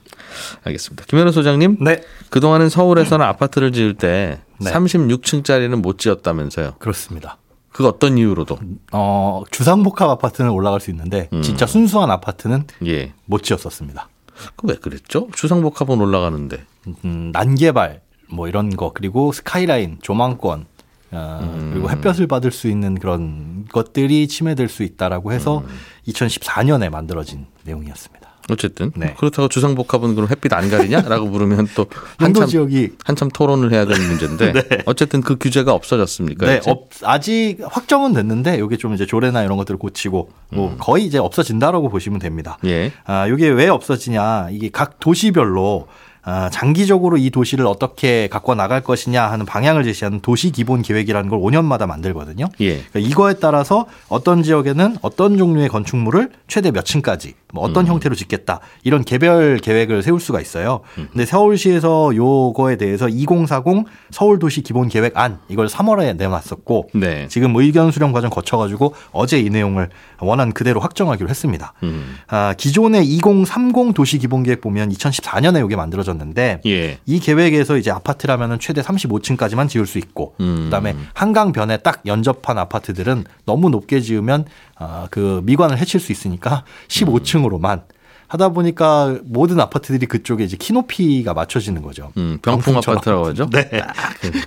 알겠습니다. 0.64 1.06
김현우 1.08 1.32
소장님, 1.32 1.78
네, 1.82 2.02
그동안은 2.30 2.70
서울에서는 2.70 3.26
아파트를 3.26 3.72
지을 3.74 3.96
때 3.96 4.40
네. 4.62 4.72
36층짜리는 4.72 5.76
못 5.82 5.98
지었다면서요. 5.98 6.76
그렇습니다. 6.80 7.38
그 7.76 7.86
어떤 7.86 8.18
이유로도? 8.18 8.58
어, 8.94 9.44
주상복합 9.52 10.10
아파트는 10.10 10.50
올라갈 10.50 10.80
수 10.80 10.92
있는데 10.92 11.28
음. 11.34 11.42
진짜 11.42 11.66
순수한 11.66 12.10
아파트는 12.10 12.64
예. 12.86 13.12
못 13.26 13.44
지었었습니다. 13.44 14.08
그 14.56 14.68
왜 14.68 14.76
그랬죠? 14.76 15.28
주상복합은 15.36 16.00
올라가는데. 16.00 16.64
음, 17.04 17.32
난개발 17.34 18.00
뭐 18.30 18.48
이런 18.48 18.70
거 18.70 18.92
그리고 18.94 19.34
스카이라인 19.34 19.98
조망권 20.02 20.66
어, 21.12 21.40
음. 21.42 21.72
그리고 21.74 21.90
햇볕을 21.90 22.28
받을 22.28 22.52
수 22.54 22.70
있는 22.70 22.96
그런 22.96 23.66
것들이 23.74 24.30
침해될 24.30 24.70
수 24.70 24.84
있다라고 24.84 25.34
해서 25.34 25.58
음. 25.60 25.68
2014년에 26.08 26.90
만들어진 26.90 27.46
내용이었습니다. 27.66 28.30
어쨌든 28.50 28.92
네. 28.96 29.16
그렇다고 29.18 29.48
주상복합은 29.48 30.16
그럼 30.16 30.30
햇빛 30.30 30.54
안 30.54 30.70
가리냐라고 30.70 31.26
물으면 31.30 31.68
또 31.76 31.88
한참 32.18 32.48
지역이 32.48 32.92
한참 33.04 33.30
토론을 33.30 33.72
해야 33.72 33.86
되는 33.86 34.08
문제인데 34.08 34.54
어쨌든 34.86 35.22
그 35.22 35.38
규제가 35.38 35.74
없어졌습니까? 35.74 36.46
네? 36.46 36.62
없, 36.66 36.90
아직 37.04 37.58
확정은 37.64 38.14
됐는데 38.14 38.62
이게 38.64 38.78
좀 38.78 38.94
이제 38.94 39.06
조례나 39.06 39.44
이런 39.44 39.58
것들을 39.58 39.78
고치고 39.78 40.30
뭐 40.50 40.76
거의 40.78 41.06
이제 41.06 41.18
없어진다라고 41.18 41.90
보시면 41.90 42.20
됩니다. 42.20 42.58
예. 42.66 42.92
아, 43.06 43.28
이게 43.28 43.50
왜 43.50 43.68
없어지냐? 43.68 44.50
이게 44.52 44.70
각 44.72 45.00
도시별로 45.00 45.88
아, 46.28 46.50
장기적으로 46.50 47.18
이 47.18 47.30
도시를 47.30 47.68
어떻게 47.68 48.28
갖고 48.28 48.56
나갈 48.56 48.82
것이냐 48.82 49.30
하는 49.30 49.46
방향을 49.46 49.84
제시하는 49.84 50.22
도시 50.22 50.52
기본 50.52 50.82
계획이라는 50.82 51.30
걸 51.30 51.40
5년마다 51.40 51.86
만들거든요. 51.86 52.48
예. 52.62 52.82
그러니까 52.82 53.00
이거에 53.00 53.36
따라서 53.36 53.86
어떤 54.10 54.42
지역에는 54.42 54.98
어떤 55.04 55.38
종류의 55.38 55.70
건축물을 55.70 56.32
최대 56.48 56.72
몇 56.72 56.84
층까지 56.84 57.36
뭐 57.56 57.64
어떤 57.64 57.88
형태로 57.88 58.16
짓겠다 58.16 58.60
이런 58.84 59.04
개별 59.04 59.58
계획을 59.58 60.04
세울 60.04 60.20
수가 60.20 60.42
있어요. 60.42 60.82
근데 60.94 61.26
서울시에서 61.26 62.16
요거에 62.16 62.76
대해서 62.76 63.08
2040 63.08 63.86
서울도시 64.12 64.62
기본 64.62 64.90
계획 64.90 65.18
안 65.18 65.40
이걸 65.48 65.68
3월에 65.68 66.18
내놨었고 66.18 66.90
네. 66.94 67.28
지금 67.30 67.56
의견 67.56 67.92
수렴 67.92 68.12
과정 68.12 68.30
거쳐가지고 68.30 68.94
어제 69.14 69.40
이 69.40 69.50
내용을 69.50 69.90
원안 70.20 70.52
그대로 70.52 70.82
확정하기로 70.82 71.30
했습니다. 71.30 71.74
음. 71.84 72.18
아, 72.28 72.54
기존의 72.58 73.06
2030 73.08 73.94
도시 73.94 74.18
기본 74.18 74.44
계획 74.44 74.60
보면 74.60 74.90
2014년에 74.90 75.66
이게 75.66 75.78
만들어졌는데 75.78 76.62
예. 76.66 76.98
이 77.06 77.20
계획에서 77.20 77.78
이제 77.78 77.90
아파트라면은 77.92 78.60
최대 78.60 78.82
35층까지만 78.82 79.70
지을 79.70 79.86
수 79.86 79.98
있고 79.98 80.36
음. 80.42 80.66
그다음에 80.66 80.96
한강변에 81.14 81.78
딱 81.78 82.02
연접한 82.06 82.58
아파트들은 82.58 83.24
너무 83.46 83.70
높게 83.70 84.02
지으면 84.02 84.46
아, 84.75 84.75
그 85.10 85.42
미관을 85.44 85.78
해칠 85.78 86.00
수 86.00 86.12
있으니까 86.12 86.64
15층으로만 86.88 87.84
하다 88.28 88.50
보니까 88.50 89.18
모든 89.26 89.60
아파트들이 89.60 90.06
그쪽에 90.08 90.44
이제 90.44 90.58
키높이가 90.58 91.34
맞춰지는 91.34 91.82
거죠. 91.82 92.12
음, 92.18 92.40
병풍. 92.42 92.76
아파트라고 92.78 93.28
하죠. 93.28 93.50
네. 93.52 93.70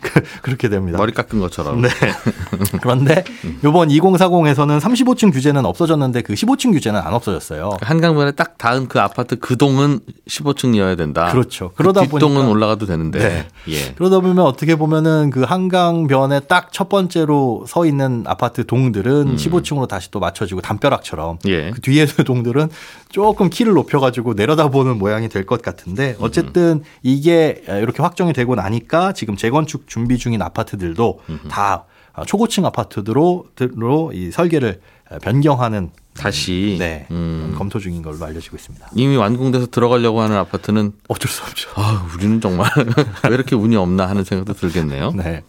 그- 0.02 0.22
그렇게 0.42 0.68
됩니다. 0.68 0.98
머리 0.98 1.12
깎은 1.12 1.38
것처럼. 1.40 1.82
네. 1.82 1.88
그런데 2.82 3.24
요번 3.64 3.88
2040에서는 3.88 4.80
35층 4.80 5.32
규제는 5.32 5.64
없어졌는데 5.64 6.22
그 6.22 6.34
15층 6.34 6.72
규제는 6.72 7.00
안 7.00 7.14
없어졌어요. 7.14 7.76
한강변에 7.80 8.32
딱 8.32 8.58
닿은 8.58 8.88
그 8.88 9.00
아파트 9.00 9.36
그 9.38 9.56
동은 9.56 10.00
15층이어야 10.28 10.96
된다. 10.96 11.30
그렇죠. 11.30 11.70
그 11.70 11.76
그러다 11.76 12.02
뒷동은 12.02 12.34
보니까 12.36 12.50
올라가도 12.50 12.86
되는데. 12.86 13.18
네. 13.18 13.48
예. 13.68 13.92
그러다 13.94 14.20
보면 14.20 14.40
어떻게 14.44 14.76
보면은 14.76 15.30
그 15.30 15.42
한강변에 15.42 16.40
딱 16.40 16.68
첫 16.70 16.88
번째로 16.90 17.64
서 17.66 17.86
있는 17.86 18.22
아파트 18.26 18.64
동들은 18.64 19.36
15층으로 19.36 19.88
다시 19.88 20.10
또 20.10 20.20
맞춰지고 20.20 20.60
담벼락처럼 20.60 21.38
음. 21.44 21.50
예. 21.50 21.70
그 21.70 21.80
뒤에 21.80 22.06
서 22.06 22.22
동들은 22.28 22.68
조금 23.08 23.48
키를 23.50 23.72
높여가지고 23.72 24.34
내려다보는 24.34 24.98
모양이 24.98 25.28
될 25.28 25.44
것 25.46 25.62
같은데 25.62 26.14
어쨌든 26.20 26.82
이게 27.02 27.62
이렇게 27.66 28.02
확정이 28.02 28.32
되고 28.32 28.54
나니까 28.54 29.12
지금 29.12 29.36
재건축 29.36 29.86
준비 29.88 30.18
중인 30.18 30.42
아파트들도 30.42 31.20
다 31.48 31.84
초고층 32.26 32.66
아파트로 32.66 33.46
들로 33.54 34.12
이 34.12 34.30
설계를 34.30 34.80
변경하는 35.22 35.90
다시 36.14 36.76
네 36.78 37.06
음, 37.12 37.54
검토 37.56 37.78
중인 37.78 38.02
걸로 38.02 38.24
알려지고 38.26 38.56
있습니다. 38.56 38.90
이미 38.96 39.16
완공돼서 39.16 39.66
들어가려고 39.66 40.20
하는 40.20 40.36
아파트는 40.36 40.92
어쩔 41.08 41.30
수 41.30 41.42
없죠. 41.44 41.70
아, 41.76 42.10
우리는 42.14 42.40
정말 42.40 42.68
왜 43.30 43.34
이렇게 43.34 43.54
운이 43.54 43.76
없나 43.76 44.06
하는 44.08 44.24
생각도 44.24 44.52
들겠네요. 44.54 45.12
네. 45.12 45.42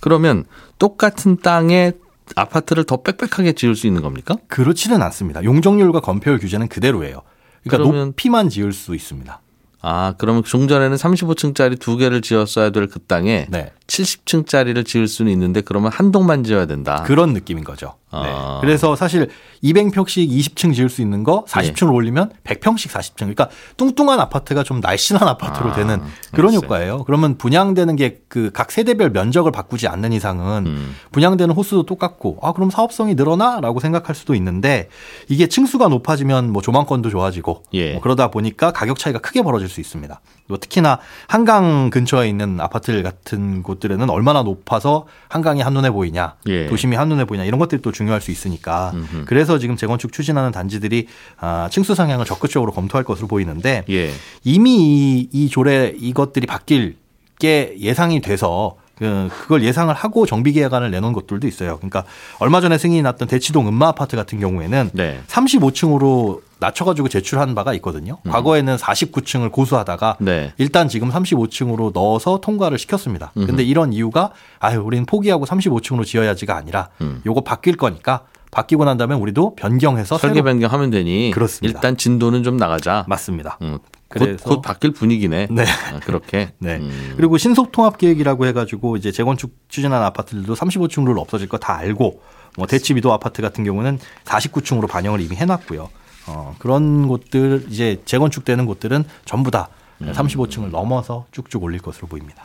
그러면 0.00 0.44
똑같은 0.78 1.36
땅에 1.40 1.92
아파트를 2.36 2.84
더 2.84 3.02
빽빽하게 3.02 3.52
지을 3.52 3.74
수 3.76 3.86
있는 3.86 4.02
겁니까? 4.02 4.36
그렇지는 4.48 5.02
않습니다. 5.02 5.42
용적률과 5.44 6.00
건폐율 6.00 6.38
규제는 6.38 6.68
그대로예요. 6.68 7.22
그러니까 7.64 7.84
그러면- 7.84 8.06
높이만 8.08 8.48
지을 8.48 8.72
수 8.72 8.94
있습니다. 8.94 9.40
아, 9.84 10.14
그러면 10.16 10.44
종전에는 10.44 10.96
35층짜리 10.96 11.78
두 11.80 11.96
개를 11.96 12.22
지었어야 12.22 12.70
될 12.70 12.86
그 12.86 13.00
땅에 13.00 13.46
네. 13.50 13.72
70층짜리를 13.92 14.84
지을 14.86 15.06
수는 15.06 15.30
있는데 15.32 15.60
그러면 15.60 15.92
한 15.92 16.10
동만 16.12 16.44
지어야 16.44 16.66
된다. 16.66 17.02
그런 17.06 17.32
느낌인 17.32 17.64
거죠. 17.64 17.94
네. 18.12 18.18
아. 18.24 18.58
그래서 18.60 18.94
사실 18.94 19.30
200평씩 19.64 20.28
20층 20.28 20.74
지을 20.74 20.88
수 20.90 21.00
있는 21.00 21.24
거 21.24 21.44
예. 21.48 21.50
40층을 21.50 21.92
올리면 21.94 22.30
100평씩 22.44 22.88
40층. 22.90 23.16
그러니까 23.16 23.48
뚱뚱한 23.76 24.20
아파트가 24.20 24.62
좀 24.64 24.80
날씬한 24.80 25.26
아파트로 25.26 25.70
아, 25.70 25.74
되는 25.74 26.00
그런 26.32 26.50
알았어요. 26.52 26.64
효과예요. 26.66 27.04
그러면 27.04 27.36
분양되는 27.38 27.96
게 27.96 28.20
그 28.28 28.50
각 28.52 28.70
세대별 28.72 29.10
면적을 29.10 29.50
바꾸지 29.52 29.88
않는 29.88 30.12
이상은 30.12 30.66
음. 30.66 30.94
분양되는 31.12 31.54
호수도 31.54 31.84
똑같고 31.84 32.38
아 32.42 32.52
그럼 32.52 32.70
사업성이 32.70 33.14
늘어나라고 33.14 33.78
생각할 33.80 34.14
수도 34.14 34.34
있는데 34.34 34.88
이게 35.28 35.46
층수가 35.48 35.88
높아지면 35.88 36.50
뭐 36.50 36.62
조망권도 36.62 37.10
좋아지고 37.10 37.62
예. 37.74 37.92
뭐 37.92 38.00
그러다 38.00 38.28
보니까 38.30 38.72
가격 38.72 38.98
차이가 38.98 39.18
크게 39.18 39.42
벌어질 39.42 39.68
수 39.68 39.80
있습니다. 39.80 40.20
뭐 40.46 40.58
특히나 40.58 40.98
한강 41.26 41.90
근처에 41.90 42.28
있는 42.28 42.60
아파트들 42.60 43.02
같은 43.02 43.62
곳 43.62 43.72
곳들에는 43.72 44.10
얼마나 44.10 44.42
높아서 44.42 45.06
한강이 45.28 45.60
한눈에 45.60 45.90
보이냐, 45.90 46.34
예. 46.46 46.66
도심이 46.66 46.96
한눈에 46.96 47.24
보이냐 47.24 47.44
이런 47.44 47.58
것들이 47.58 47.82
또 47.82 47.92
중요할 47.92 48.20
수 48.20 48.30
있으니까 48.30 48.92
그래서 49.26 49.58
지금 49.58 49.76
재건축 49.76 50.12
추진하는 50.12 50.52
단지들이 50.52 51.08
아, 51.38 51.68
층수 51.70 51.94
상향을 51.94 52.24
적극적으로 52.24 52.72
검토할 52.72 53.04
것으로 53.04 53.28
보이는데 53.28 53.84
예. 53.90 54.10
이미 54.44 54.72
이, 54.72 55.28
이 55.32 55.48
조례 55.48 55.94
이것들이 55.96 56.46
바뀔 56.46 56.96
게 57.38 57.74
예상이 57.78 58.20
돼서 58.20 58.76
그, 58.96 59.28
그걸 59.42 59.64
예상을 59.64 59.92
하고 59.94 60.26
정비 60.26 60.52
계약안을 60.52 60.90
내놓은 60.90 61.12
것들도 61.12 61.46
있어요. 61.46 61.76
그러니까 61.78 62.04
얼마 62.38 62.60
전에 62.60 62.78
승인이 62.78 63.02
났던 63.02 63.28
대치동 63.28 63.68
음마 63.68 63.88
아파트 63.88 64.16
같은 64.16 64.38
경우에는 64.38 64.90
네. 64.92 65.20
35층으로 65.28 66.40
낮춰가지고 66.60 67.08
제출한 67.08 67.54
바가 67.54 67.74
있거든요. 67.74 68.18
과거에는 68.28 68.76
49층을 68.76 69.50
고수하다가 69.50 70.18
음. 70.20 70.24
네. 70.24 70.52
일단 70.58 70.88
지금 70.88 71.10
35층으로 71.10 71.92
넣어서 71.92 72.40
통과를 72.40 72.78
시켰습니다. 72.78 73.32
근데 73.34 73.64
이런 73.64 73.92
이유가 73.92 74.30
아유 74.60 74.80
우리는 74.80 75.04
포기하고 75.04 75.44
35층으로 75.44 76.04
지어야지가 76.04 76.56
아니라 76.56 76.88
요거 77.26 77.40
바뀔 77.42 77.76
거니까 77.76 78.26
바뀌고 78.52 78.84
난 78.84 78.98
다음에 78.98 79.14
우리도 79.14 79.56
변경해서 79.56 80.18
설계 80.18 80.42
변경하면 80.42 80.90
되니 80.90 81.30
그렇습니다. 81.32 81.78
일단 81.78 81.96
진도는 81.96 82.42
좀 82.42 82.58
나가자. 82.58 83.04
맞습니다. 83.08 83.56
음, 83.62 83.78
곧, 84.08 84.36
곧 84.42 84.60
바뀔 84.60 84.92
분위기네. 84.92 85.48
네. 85.50 85.64
아, 85.64 85.98
그렇게. 86.00 86.52
네. 86.60 86.76
음. 86.76 87.14
그리고 87.16 87.38
신속 87.38 87.72
통합 87.72 87.96
계획이라고 87.96 88.44
해가지고 88.46 88.98
이제 88.98 89.10
재건축 89.10 89.56
추진한 89.68 90.02
아파트들도 90.02 90.54
35층 90.54 91.06
룰 91.06 91.18
없어질 91.18 91.48
거 91.48 91.56
다 91.58 91.76
알고 91.78 92.20
뭐 92.58 92.66
대치 92.66 92.92
미도 92.92 93.10
아파트 93.10 93.40
같은 93.40 93.64
경우는 93.64 93.98
49층으로 94.24 94.86
반영을 94.86 95.22
이미 95.22 95.34
해놨고요. 95.36 95.88
어, 96.26 96.54
그런 96.58 97.08
곳들 97.08 97.64
이제 97.70 98.02
재건축되는 98.04 98.66
곳들은 98.66 99.04
전부 99.24 99.50
다 99.50 99.68
음. 100.02 100.12
35층을 100.12 100.70
넘어서 100.70 101.24
쭉쭉 101.32 101.62
올릴 101.62 101.80
것으로 101.80 102.06
보입니다. 102.06 102.44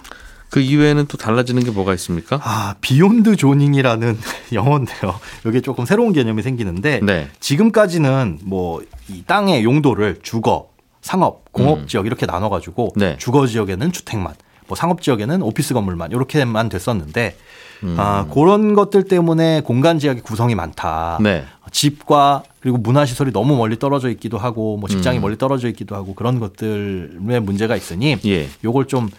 그 0.49 0.59
이외에는 0.59 1.07
또 1.07 1.17
달라지는 1.17 1.63
게 1.63 1.71
뭐가 1.71 1.93
있습니까? 1.95 2.39
아 2.43 2.75
beyond 2.81 3.35
zoning이라는 3.35 4.17
영어인데요. 4.53 5.19
이게 5.45 5.61
조금 5.61 5.85
새로운 5.85 6.13
개념이 6.13 6.41
생기는데 6.41 7.01
네. 7.03 7.27
지금까지는 7.39 8.39
뭐 8.43 8.81
이 9.09 9.23
땅의 9.25 9.63
용도를 9.63 10.19
주거, 10.21 10.69
상업, 11.01 11.51
공업 11.51 11.87
지역 11.87 12.05
이렇게 12.05 12.25
나눠 12.25 12.49
가지고 12.49 12.91
네. 12.95 13.15
주거 13.17 13.47
지역에는 13.47 13.91
주택만, 13.91 14.33
뭐 14.67 14.75
상업 14.75 15.01
지역에는 15.01 15.41
오피스 15.41 15.73
건물만 15.73 16.11
이렇게만 16.11 16.69
됐었는데 16.69 17.37
아, 17.95 18.25
그런 18.33 18.73
것들 18.73 19.03
때문에 19.03 19.61
공간 19.61 19.99
제약의 19.99 20.23
구성이 20.23 20.55
많다. 20.55 21.19
네. 21.21 21.45
집과 21.71 22.43
그리고 22.59 22.77
문화 22.77 23.05
시설이 23.05 23.31
너무 23.31 23.55
멀리 23.55 23.79
떨어져 23.79 24.09
있기도 24.09 24.37
하고 24.37 24.77
뭐 24.77 24.89
직장이 24.89 25.19
멀리 25.19 25.37
떨어져 25.37 25.69
있기도 25.69 25.95
하고 25.95 26.13
그런 26.13 26.39
것들에 26.39 27.39
문제가 27.39 27.75
있으니 27.75 28.17
예. 28.25 28.49
요걸 28.63 28.87
좀 28.87 29.09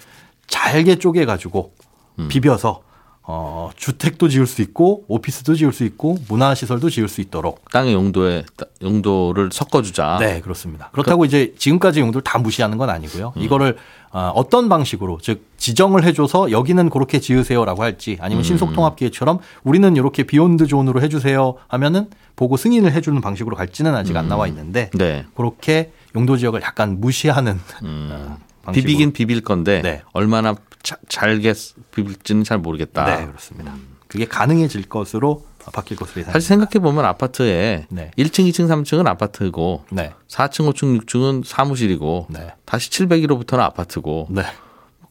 잘게 0.49 0.97
쪼개 0.97 1.25
가지고 1.25 1.73
음. 2.19 2.29
비벼서 2.29 2.83
어, 3.31 3.69
주택도 3.77 4.31
지을 4.31 4.47
수 4.47 4.63
있고 4.63 5.05
오피스도 5.07 5.55
지을 5.55 5.75
수 5.75 5.85
있고 5.85 6.17
문화 6.31 6.55
시설도 6.55 6.89
지을 6.89 7.09
수 7.09 7.21
있도록 7.21 7.71
땅의 7.71 7.93
용도에 7.93 8.45
따- 8.57 8.65
용도를 8.81 9.51
섞어주자. 9.53 10.17
네, 10.19 10.41
그렇습니다. 10.41 10.89
그렇다고 10.93 11.27
이제 11.27 11.53
지금까지 11.59 12.01
용도를 12.01 12.25
다 12.25 12.39
무시하는 12.39 12.79
건 12.79 12.89
아니고요. 12.89 13.35
음. 13.37 13.43
이거를 13.43 13.77
어, 14.13 14.33
어떤 14.35 14.71
방식으로 14.71 15.19
즉 15.21 15.45
지정을 15.59 16.05
해줘서 16.05 16.51
여기는 16.51 16.89
그렇게 16.89 17.21
지으세요라고 17.21 17.83
할지 17.83 18.13
음. 18.13 18.25
아니면 18.25 18.45
신속통합기획처럼 18.45 19.41
우리는 19.63 19.95
이렇게 19.97 20.23
beyond 20.23 20.67
zone으로 20.67 21.03
해주세요 21.03 21.57
하면은 21.69 22.09
보고 22.35 22.57
승인을 22.57 22.93
해주는 22.93 23.21
방식으로 23.21 23.57
갈지는 23.57 23.95
아직 23.95 24.17
안 24.17 24.27
나와 24.29 24.47
있는데 24.47 24.89
네. 24.95 25.27
그렇게 25.37 25.93
용도 26.17 26.39
지역을 26.39 26.63
약간 26.63 26.99
무시하는 26.99 27.61
어, 27.85 28.39
방식으로. 28.69 28.83
음. 28.83 28.87
비비긴 28.87 29.13
비빌 29.13 29.41
건데 29.43 29.81
네. 29.83 30.03
얼마나 30.13 30.55
자- 30.83 30.97
잘게 31.09 31.53
비빌지는 31.95 32.45
잘 32.45 32.59
모르겠다. 32.59 33.05
네, 33.05 33.27
그렇습니다. 33.27 33.75
그게 34.07 34.25
가능해질 34.25 34.85
것으로 34.89 35.45
바뀔 35.73 35.99
것으로 35.99 36.21
예상. 36.21 36.33
사실 36.33 36.49
생각해 36.49 36.79
보면 36.83 37.05
아파트에 37.05 37.87
네. 37.91 38.11
1층, 38.17 38.49
2층, 38.49 38.69
3층은 38.69 39.07
아파트고 39.07 39.85
네, 39.91 40.13
4층, 40.29 40.73
5층, 40.73 40.99
6층은 41.05 41.45
사무실이고 41.45 42.29
네, 42.31 42.55
다시 42.65 42.89
701호부터는 42.91 43.59
아파트고 43.61 44.29
네. 44.31 44.45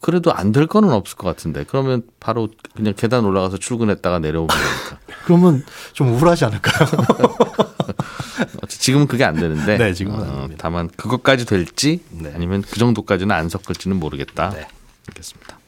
그래도 0.00 0.32
안 0.32 0.50
될 0.52 0.66
거는 0.66 0.90
없을 0.90 1.16
것 1.16 1.26
같은데 1.28 1.64
그러면 1.68 2.02
바로 2.20 2.48
그냥 2.74 2.94
계단 2.96 3.24
올라가서 3.24 3.58
출근했다가 3.58 4.18
내려오면 4.20 4.48
되니까 4.48 4.98
그러면 5.26 5.64
좀 5.92 6.08
우울하지 6.14 6.44
않을까요? 6.46 6.88
지금은 8.78 9.06
그게 9.06 9.24
안 9.24 9.34
되는데 9.34 9.74
어, 9.74 9.78
네, 9.78 9.92
지금은 9.92 10.20
안 10.20 10.36
됩니다. 10.40 10.54
다만 10.58 10.88
그것까지 10.96 11.46
될지 11.46 12.00
네. 12.10 12.32
아니면 12.34 12.62
그 12.62 12.78
정도까지는 12.78 13.34
안 13.34 13.48
섞을지는 13.48 13.96
모르겠다. 13.98 14.50
네. 14.50 14.66
알겠습니다. 15.08 15.58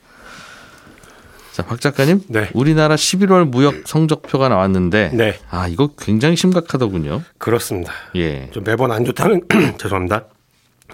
자, 1.52 1.64
박 1.64 1.80
작가님, 1.80 2.22
네. 2.28 2.48
우리나라 2.54 2.94
11월 2.94 3.44
무역 3.44 3.82
성적표가 3.86 4.48
나왔는데 4.48 5.10
네. 5.12 5.38
아 5.50 5.66
이거 5.68 5.88
굉장히 5.98 6.36
심각하더군요. 6.36 7.22
그렇습니다. 7.38 7.92
예, 8.16 8.48
좀 8.52 8.62
매번 8.64 8.92
안 8.92 9.04
좋다는 9.04 9.42
죄송합니다. 9.78 10.24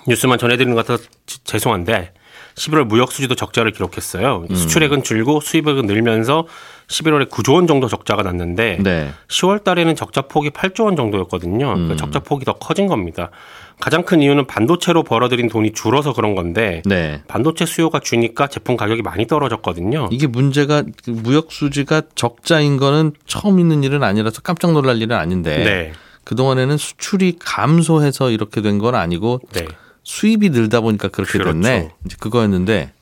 뉴스만 0.09 0.39
전해드리는 0.39 0.75
것 0.75 0.87
같아서 0.87 1.09
지- 1.27 1.43
죄송한데 1.45 2.13
11월 2.57 2.85
무역 2.85 3.13
수지도 3.13 3.35
적자를 3.35 3.71
기록했어요. 3.73 4.47
음. 4.51 4.55
수출액은 4.55 5.03
줄고 5.03 5.41
수입액은 5.41 5.87
늘면서 5.87 6.47
11월에 6.89 7.29
9조 7.29 7.55
원 7.55 7.67
정도 7.67 7.89
적자가 7.89 8.23
났는데 8.23 8.79
네, 8.81 9.11
10월 9.29 9.63
달에는 9.63 9.95
적자 9.97 10.23
폭이 10.23 10.51
8조 10.51 10.85
원 10.85 10.97
정도였거든요. 10.97 11.73
음. 11.75 11.89
그 11.89 11.97
적자 11.97 12.21
폭이 12.21 12.45
더 12.45 12.55
커진 12.55 12.87
겁니다. 12.87 13.31
가장 13.79 14.05
큰 14.05 14.23
이유는 14.23 14.47
반도체로 14.47 15.03
벌어들인 15.03 15.49
돈이 15.51 15.73
줄어서 15.73 16.15
그런 16.15 16.35
건데 16.35 16.81
네. 16.87 17.23
반도체 17.29 17.67
수요가 17.67 17.99
주니까 18.01 18.47
제품 18.47 18.79
가격이 18.79 19.03
많이 19.03 19.27
떨어졌거든요. 19.27 20.09
이게 20.11 20.27
문제가 20.27 20.83
그 21.05 21.11
무역 21.11 21.53
수지가 21.53 22.03
적자인 22.15 22.79
거는 22.79 23.13
처음 23.27 23.59
있는 23.61 23.85
일은 23.85 24.03
아니라서 24.03 24.41
깜짝 24.41 24.73
놀랄 24.73 25.03
일은 25.03 25.15
아닌데 25.15 25.59
네. 25.63 25.93
그 26.25 26.35
동안에는 26.35 26.79
수출이 26.79 27.37
감소해서 27.39 28.31
이렇게 28.31 28.63
된 28.63 28.79
건 28.79 28.95
아니고 28.95 29.41
네. 29.53 29.67
수입이 30.11 30.51
늘다 30.51 30.81
보니까 30.83 31.09
그렇게 31.09 31.33
그렇죠. 31.33 31.53
됐네. 31.53 31.91
이제 32.07 32.17
그거였는데 32.21 32.93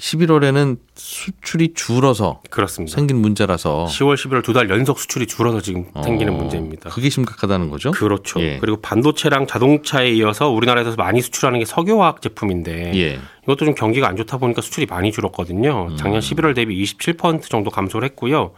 11월에는 0.00 0.78
수출이 0.96 1.74
줄어서 1.74 2.42
그렇습니다. 2.50 2.92
생긴 2.96 3.18
문제라서 3.18 3.86
10월, 3.88 4.16
11월 4.16 4.42
두 4.42 4.52
달 4.52 4.68
연속 4.68 4.98
수출이 4.98 5.28
줄어서 5.28 5.60
지금 5.60 5.86
생기는 6.02 6.32
어, 6.34 6.36
문제입니다. 6.36 6.90
그게 6.90 7.08
심각하다는 7.08 7.70
거죠? 7.70 7.92
그렇죠. 7.92 8.40
예. 8.42 8.58
그리고 8.60 8.80
반도체랑 8.80 9.46
자동차에 9.46 10.10
이어서 10.14 10.48
우리나라에서 10.50 10.96
많이 10.96 11.22
수출하는 11.22 11.60
게 11.60 11.64
석유화학 11.64 12.20
제품인데 12.20 12.92
예. 12.96 13.20
이것도 13.44 13.64
좀 13.66 13.74
경기가 13.76 14.08
안 14.08 14.16
좋다 14.16 14.38
보니까 14.38 14.60
수출이 14.60 14.86
많이 14.86 15.12
줄었거든요. 15.12 15.88
음. 15.92 15.96
작년 15.96 16.20
11월 16.20 16.56
대비 16.56 16.82
27% 16.82 17.48
정도 17.48 17.70
감소를 17.70 18.08
했고요. 18.08 18.50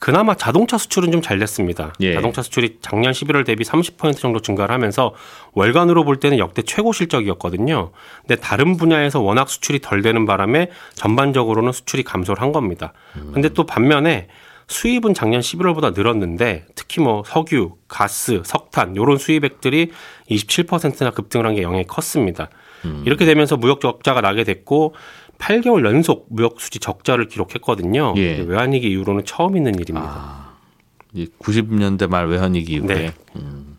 그나마 0.00 0.34
자동차 0.34 0.78
수출은 0.78 1.12
좀 1.12 1.20
잘 1.20 1.38
됐습니다. 1.38 1.92
예. 2.00 2.14
자동차 2.14 2.40
수출이 2.42 2.78
작년 2.80 3.12
11월 3.12 3.44
대비 3.44 3.62
30% 3.64 4.16
정도 4.18 4.40
증가를 4.40 4.74
하면서 4.74 5.14
월간으로 5.52 6.04
볼 6.04 6.16
때는 6.18 6.38
역대 6.38 6.62
최고 6.62 6.92
실적이었거든요. 6.92 7.90
근데 8.22 8.36
다른 8.40 8.76
분야에서 8.78 9.20
워낙 9.20 9.50
수출이 9.50 9.80
덜 9.80 10.00
되는 10.02 10.24
바람에 10.24 10.70
전반적으로는 10.94 11.72
수출이 11.72 12.02
감소를 12.04 12.42
한 12.42 12.50
겁니다. 12.52 12.94
근데 13.34 13.50
또 13.50 13.66
반면에 13.66 14.28
수입은 14.68 15.14
작년 15.14 15.40
11월보다 15.40 15.94
늘었는데 15.94 16.64
특히 16.76 17.02
뭐 17.02 17.22
석유, 17.26 17.72
가스, 17.88 18.40
석탄 18.44 18.96
요런 18.96 19.18
수입액들이 19.18 19.90
27%나 20.30 21.10
급등을 21.10 21.44
한 21.46 21.54
게 21.54 21.62
영향이 21.62 21.84
컸습니다. 21.86 22.48
이렇게 23.04 23.26
되면서 23.26 23.58
무역 23.58 23.80
적자가 23.82 24.22
나게 24.22 24.44
됐고 24.44 24.94
8개월 25.40 25.84
연속 25.86 26.26
무역 26.28 26.60
수지 26.60 26.78
적자를 26.78 27.26
기록했거든요. 27.26 28.14
예. 28.16 28.40
외환위기 28.40 28.88
이후로는 28.90 29.24
처음 29.24 29.56
있는 29.56 29.74
일입니다. 29.74 30.06
아, 30.06 30.54
이 31.12 31.26
90년대 31.40 32.08
말 32.08 32.28
외환위기 32.28 32.74
이후에 32.74 32.86
네. 32.86 33.12
음. 33.36 33.78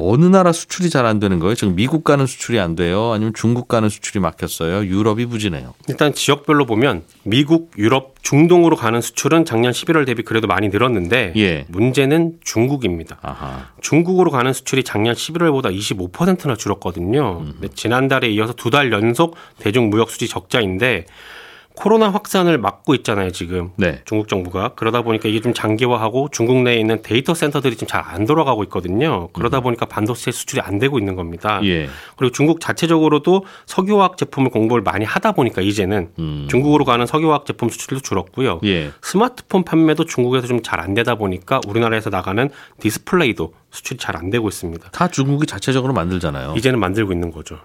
어느 0.00 0.24
나라 0.24 0.52
수출이 0.52 0.90
잘 0.90 1.06
안 1.06 1.18
되는 1.20 1.38
거예요? 1.38 1.54
지금 1.54 1.74
미국 1.74 2.04
가는 2.04 2.26
수출이 2.26 2.58
안 2.60 2.74
돼요? 2.74 3.12
아니면 3.12 3.32
중국 3.34 3.66
가는 3.68 3.88
수출이 3.88 4.20
막혔어요? 4.20 4.84
유럽이 4.86 5.26
부진해요. 5.26 5.74
일단 5.88 6.12
지역별로 6.12 6.66
보면 6.66 7.02
미국, 7.24 7.70
유럽, 7.78 8.14
중동으로 8.22 8.76
가는 8.76 9.00
수출은 9.00 9.44
작년 9.44 9.72
11월 9.72 10.04
대비 10.06 10.22
그래도 10.22 10.46
많이 10.46 10.68
늘었는데 10.68 11.32
예. 11.36 11.64
문제는 11.68 12.34
중국입니다. 12.44 13.18
아하. 13.22 13.68
중국으로 13.80 14.30
가는 14.30 14.52
수출이 14.52 14.84
작년 14.84 15.14
11월보다 15.14 15.74
25%나 15.74 16.56
줄었거든요. 16.56 17.44
지난달에 17.74 18.28
이어서 18.30 18.52
두 18.52 18.68
달 18.70 18.92
연속 18.92 19.34
대중 19.58 19.88
무역 19.88 20.10
수지 20.10 20.28
적자인데 20.28 21.06
코로나 21.78 22.10
확산을 22.10 22.58
막고 22.58 22.94
있잖아요, 22.96 23.30
지금. 23.30 23.70
네. 23.76 24.02
중국 24.04 24.26
정부가 24.26 24.70
그러다 24.74 25.02
보니까 25.02 25.28
이게 25.28 25.40
좀 25.40 25.54
장기화하고 25.54 26.28
중국 26.32 26.62
내에 26.62 26.76
있는 26.80 27.02
데이터 27.02 27.34
센터들이 27.34 27.76
좀잘안 27.76 28.26
돌아가고 28.26 28.64
있거든요. 28.64 29.28
그러다 29.28 29.60
보니까 29.60 29.86
반도체 29.86 30.32
수출이 30.32 30.60
안 30.60 30.78
되고 30.80 30.98
있는 30.98 31.14
겁니다. 31.14 31.60
예. 31.64 31.88
그리고 32.16 32.32
중국 32.32 32.60
자체적으로도 32.60 33.44
석유화학 33.66 34.16
제품을 34.16 34.50
공부를 34.50 34.82
많이 34.82 35.04
하다 35.04 35.32
보니까 35.32 35.62
이제는 35.62 36.10
음. 36.18 36.46
중국으로 36.50 36.84
가는 36.84 37.06
석유화학 37.06 37.46
제품 37.46 37.68
수출도 37.68 38.02
줄었고요. 38.02 38.58
예. 38.64 38.90
스마트폰 39.02 39.62
판매도 39.64 40.04
중국에서 40.04 40.46
좀 40.46 40.58
잘 40.62 40.80
안 40.80 40.94
되다 40.94 41.14
보니까 41.14 41.60
우리나라에서 41.68 42.10
나가는 42.10 42.50
디스플레이도 42.80 43.54
수출이 43.70 43.98
잘 43.98 44.16
안 44.16 44.30
되고 44.30 44.48
있습니다. 44.48 44.90
다 44.90 45.06
중국이 45.06 45.46
자체적으로 45.46 45.92
만들잖아요. 45.92 46.54
이제는 46.56 46.80
만들고 46.80 47.12
있는 47.12 47.30
거죠. 47.30 47.58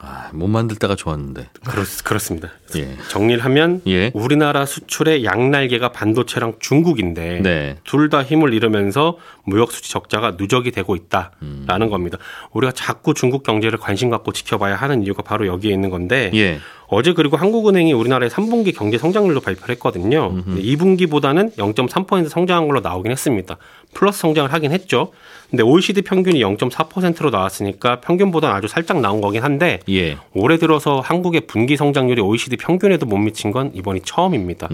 아, 0.00 0.30
못 0.32 0.46
만들 0.46 0.76
때가 0.76 0.94
좋았는데. 0.94 1.48
그렇, 1.64 1.82
그렇습니다. 2.04 2.50
예. 2.76 2.96
정리를 3.08 3.44
하면 3.44 3.82
예. 3.88 4.12
우리나라 4.14 4.64
수출의 4.64 5.24
양날개가 5.24 5.90
반도체랑 5.90 6.54
중국인데 6.60 7.40
네. 7.42 7.76
둘다 7.84 8.22
힘을 8.22 8.54
잃으면서 8.54 9.16
무역 9.44 9.72
수지 9.72 9.90
적자가 9.90 10.36
누적이 10.38 10.70
되고 10.70 10.94
있다라는 10.94 11.90
겁니다. 11.90 12.18
우리가 12.52 12.72
자꾸 12.72 13.12
중국 13.12 13.42
경제를 13.42 13.78
관심 13.78 14.10
갖고 14.10 14.32
지켜봐야 14.32 14.76
하는 14.76 15.02
이유가 15.02 15.22
바로 15.22 15.46
여기에 15.46 15.72
있는 15.72 15.90
건데 15.90 16.30
예. 16.34 16.60
어제 16.90 17.12
그리고 17.12 17.36
한국은행이 17.36 17.92
우리나라의 17.92 18.30
3분기 18.30 18.74
경제 18.74 18.96
성장률도 18.96 19.40
발표를 19.40 19.74
했거든요. 19.74 20.32
2분기보다는 20.44 21.54
0.3% 21.56 22.28
성장한 22.28 22.66
걸로 22.66 22.80
나오긴 22.80 23.12
했습니다. 23.12 23.56
플러스 23.92 24.20
성장을 24.20 24.50
하긴 24.52 24.72
했죠. 24.72 25.12
근데 25.50 25.62
OECD 25.62 26.02
평균이 26.02 26.40
0.4%로 26.42 27.30
나왔으니까 27.30 28.00
평균보다는 28.00 28.56
아주 28.56 28.68
살짝 28.68 29.00
나온 29.00 29.20
거긴 29.20 29.42
한데 29.42 29.80
예. 29.90 30.16
올해 30.34 30.56
들어서 30.56 31.00
한국의 31.00 31.42
분기 31.42 31.76
성장률이 31.76 32.22
OECD 32.22 32.56
평균에도 32.56 33.06
못 33.06 33.18
미친 33.18 33.50
건 33.50 33.70
이번이 33.74 34.00
처음입니다. 34.04 34.68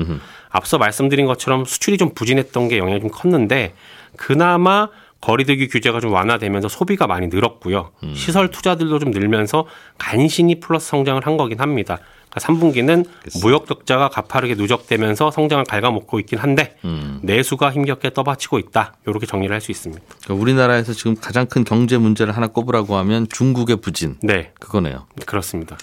앞서 0.51 0.79
말씀드린 0.79 1.27
것처럼 1.27 1.65
수출이 1.65 1.99
좀 1.99 2.11
부진했던 2.15 2.69
게 2.69 2.79
영향이 2.79 3.01
좀 3.01 3.11
컸는데 3.11 3.75
그나마 4.17 4.89
거리두기 5.25 5.69
규제가 5.69 6.01
좀 6.01 6.13
완화되면서 6.13 6.69
소비가 6.69 7.07
많이 7.07 7.29
늘었고요. 7.29 7.93
시설 8.15 8.51
투자들도 8.51 8.99
좀 8.99 9.11
늘면서 9.11 9.67
간신히 9.97 10.61
플러스 10.61 10.89
성장을 10.89 11.27
한 11.27 11.39
거긴 11.39 11.61
합니다. 11.61 11.99
그러니까 12.29 12.69
3분기는 12.69 13.07
무역 13.43 13.67
적자가 13.67 14.11
가파르게 14.11 14.55
누적되면서 14.57 15.31
성장을 15.31 15.65
갉아먹고 15.65 16.21
있긴 16.21 16.41
한데 16.41 16.77
내수가 17.23 17.73
힘겹게 17.73 18.13
떠받치고 18.13 18.59
있다. 18.59 18.97
이렇게 19.07 19.25
정리를 19.25 19.53
할 19.55 19.63
수 19.63 19.71
있습니다. 19.71 20.03
그러니까 20.25 20.43
우리나라에서 20.43 20.93
지금 20.93 21.17
가장 21.19 21.47
큰 21.47 21.65
경제 21.65 21.97
문제를 21.97 22.37
하나 22.37 22.49
꼽으라고 22.49 22.97
하면 22.97 23.27
중국의 23.31 23.77
부진. 23.77 24.17
네, 24.23 24.53
그거네요. 24.61 25.07
그렇습니다. 25.25 25.79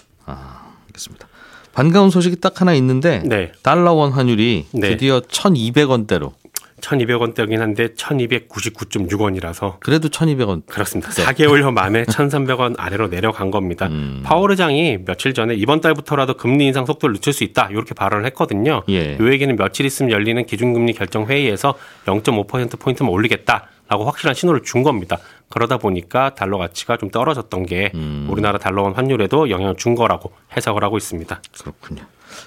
알겠습니다. 0.86 1.26
반가운 1.72 2.10
소식이 2.10 2.36
딱 2.36 2.60
하나 2.60 2.74
있는데 2.74 3.22
네. 3.24 3.50
달러 3.62 3.94
원 3.94 4.12
환율이 4.12 4.66
네. 4.72 4.88
드디어 4.90 5.20
1,200원대로 5.20 6.32
1,200원대긴 6.82 7.58
한데 7.58 7.88
1,299.6원이라서 7.94 9.76
그래도 9.80 10.08
1,200원. 10.08 10.66
그렇습니다. 10.66 11.10
네. 11.12 11.24
4개월여 11.24 11.72
만에 11.72 12.04
1,300원 12.04 12.74
아래로 12.78 13.08
내려간 13.08 13.50
겁니다. 13.50 13.86
음. 13.86 14.22
파월 14.24 14.50
의장이 14.50 14.98
며칠 15.04 15.32
전에 15.32 15.54
이번 15.54 15.80
달부터라도 15.80 16.34
금리 16.34 16.66
인상 16.66 16.84
속도를 16.84 17.14
늦출 17.14 17.32
수 17.32 17.44
있다 17.44 17.68
이렇게 17.70 17.94
발언을 17.94 18.26
했거든요. 18.26 18.82
예. 18.88 19.16
요 19.18 19.32
얘기는 19.32 19.54
며칠 19.56 19.86
있으면 19.86 20.10
열리는 20.12 20.44
기준금리 20.44 20.92
결정 20.92 21.26
회의에서 21.26 21.74
0.5% 22.06 22.78
포인트만 22.78 23.10
올리겠다 23.10 23.68
라고 23.88 24.04
확실한 24.04 24.34
신호를 24.34 24.62
준 24.62 24.82
겁니다. 24.82 25.18
그러다 25.50 25.76
보니까 25.76 26.34
달러 26.34 26.56
가치가 26.56 26.96
좀 26.96 27.10
떨어졌던 27.10 27.66
게 27.66 27.92
음. 27.94 28.26
우리나라 28.30 28.58
달러원 28.58 28.94
환율에도 28.94 29.50
영향을 29.50 29.76
준 29.76 29.94
거라고 29.94 30.32
해석을 30.56 30.82
하고 30.82 30.96
있습니다. 30.96 31.42
그렇군요. 31.60 32.02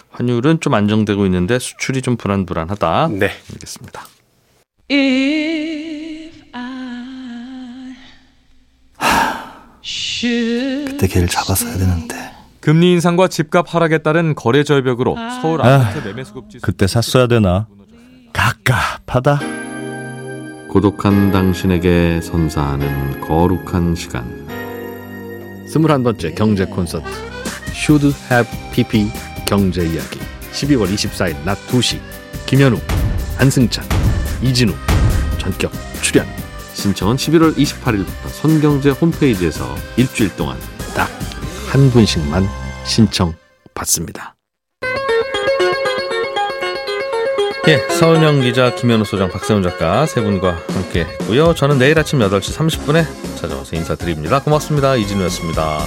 환율은 0.09 0.59
좀 0.61 0.73
안정되고 0.73 1.25
있는데 1.25 1.59
수출이 1.59 2.01
좀 2.01 2.17
불안불안하다. 2.17 3.09
네. 3.11 3.29
알겠습니다. 3.53 4.05
If 4.89 6.43
I 6.53 7.95
should 9.83 10.91
그때 10.91 11.07
걔를 11.07 11.27
잡았어야 11.27 11.77
되는데. 11.77 12.15
금리 12.59 12.93
인상과 12.93 13.27
집값 13.27 13.73
하락에 13.73 13.99
따른 13.99 14.33
거래 14.35 14.63
절벽으로 14.63 15.15
서울 15.41 15.61
아파트 15.61 16.07
매매 16.07 16.23
수급 16.23 16.49
지수 16.49 16.61
그때 16.63 16.87
샀어야 16.87 17.27
되나? 17.27 17.67
갑갑하다. 18.33 19.39
고독한 20.69 21.31
당신에게 21.31 22.21
선사하는 22.21 23.21
거룩한 23.21 23.95
시간. 23.95 24.45
스물한 25.67 26.03
번째 26.03 26.31
경제 26.33 26.65
콘서트 26.65 27.07
Should 27.71 28.15
Have 28.31 28.51
PP 28.71 29.09
경제 29.47 29.81
이야기 29.83 30.19
12월 30.53 30.91
24일 30.93 31.43
낮 31.43 31.57
2시 31.67 31.99
김현우, 32.45 32.77
한승찬, 33.37 33.83
이진우 34.45 34.73
전격 35.37 35.71
출연. 36.01 36.25
신청은 36.73 37.15
11월 37.15 37.55
28일부터 37.55 38.29
손경제 38.29 38.91
홈페이지에서 38.91 39.75
일주일 39.97 40.35
동안 40.35 40.57
딱 40.95 41.09
한 41.75 41.91
분씩만 41.91 42.47
신청 42.85 43.33
받습니다. 43.73 44.33
예, 47.67 47.77
서은영 47.89 48.41
기자, 48.41 48.73
김현우 48.75 49.03
소장, 49.03 49.29
박세훈 49.29 49.61
작가 49.61 50.05
세 50.05 50.21
분과 50.21 50.55
함께 50.69 51.01
했고요. 51.01 51.53
저는 51.53 51.77
내일 51.79 51.99
아침 51.99 52.19
8시 52.19 52.55
30분에 52.55 53.05
찾아와서 53.35 53.75
인사드립니다. 53.75 54.41
고맙습니다. 54.41 54.95
이진우였습니다. 54.95 55.79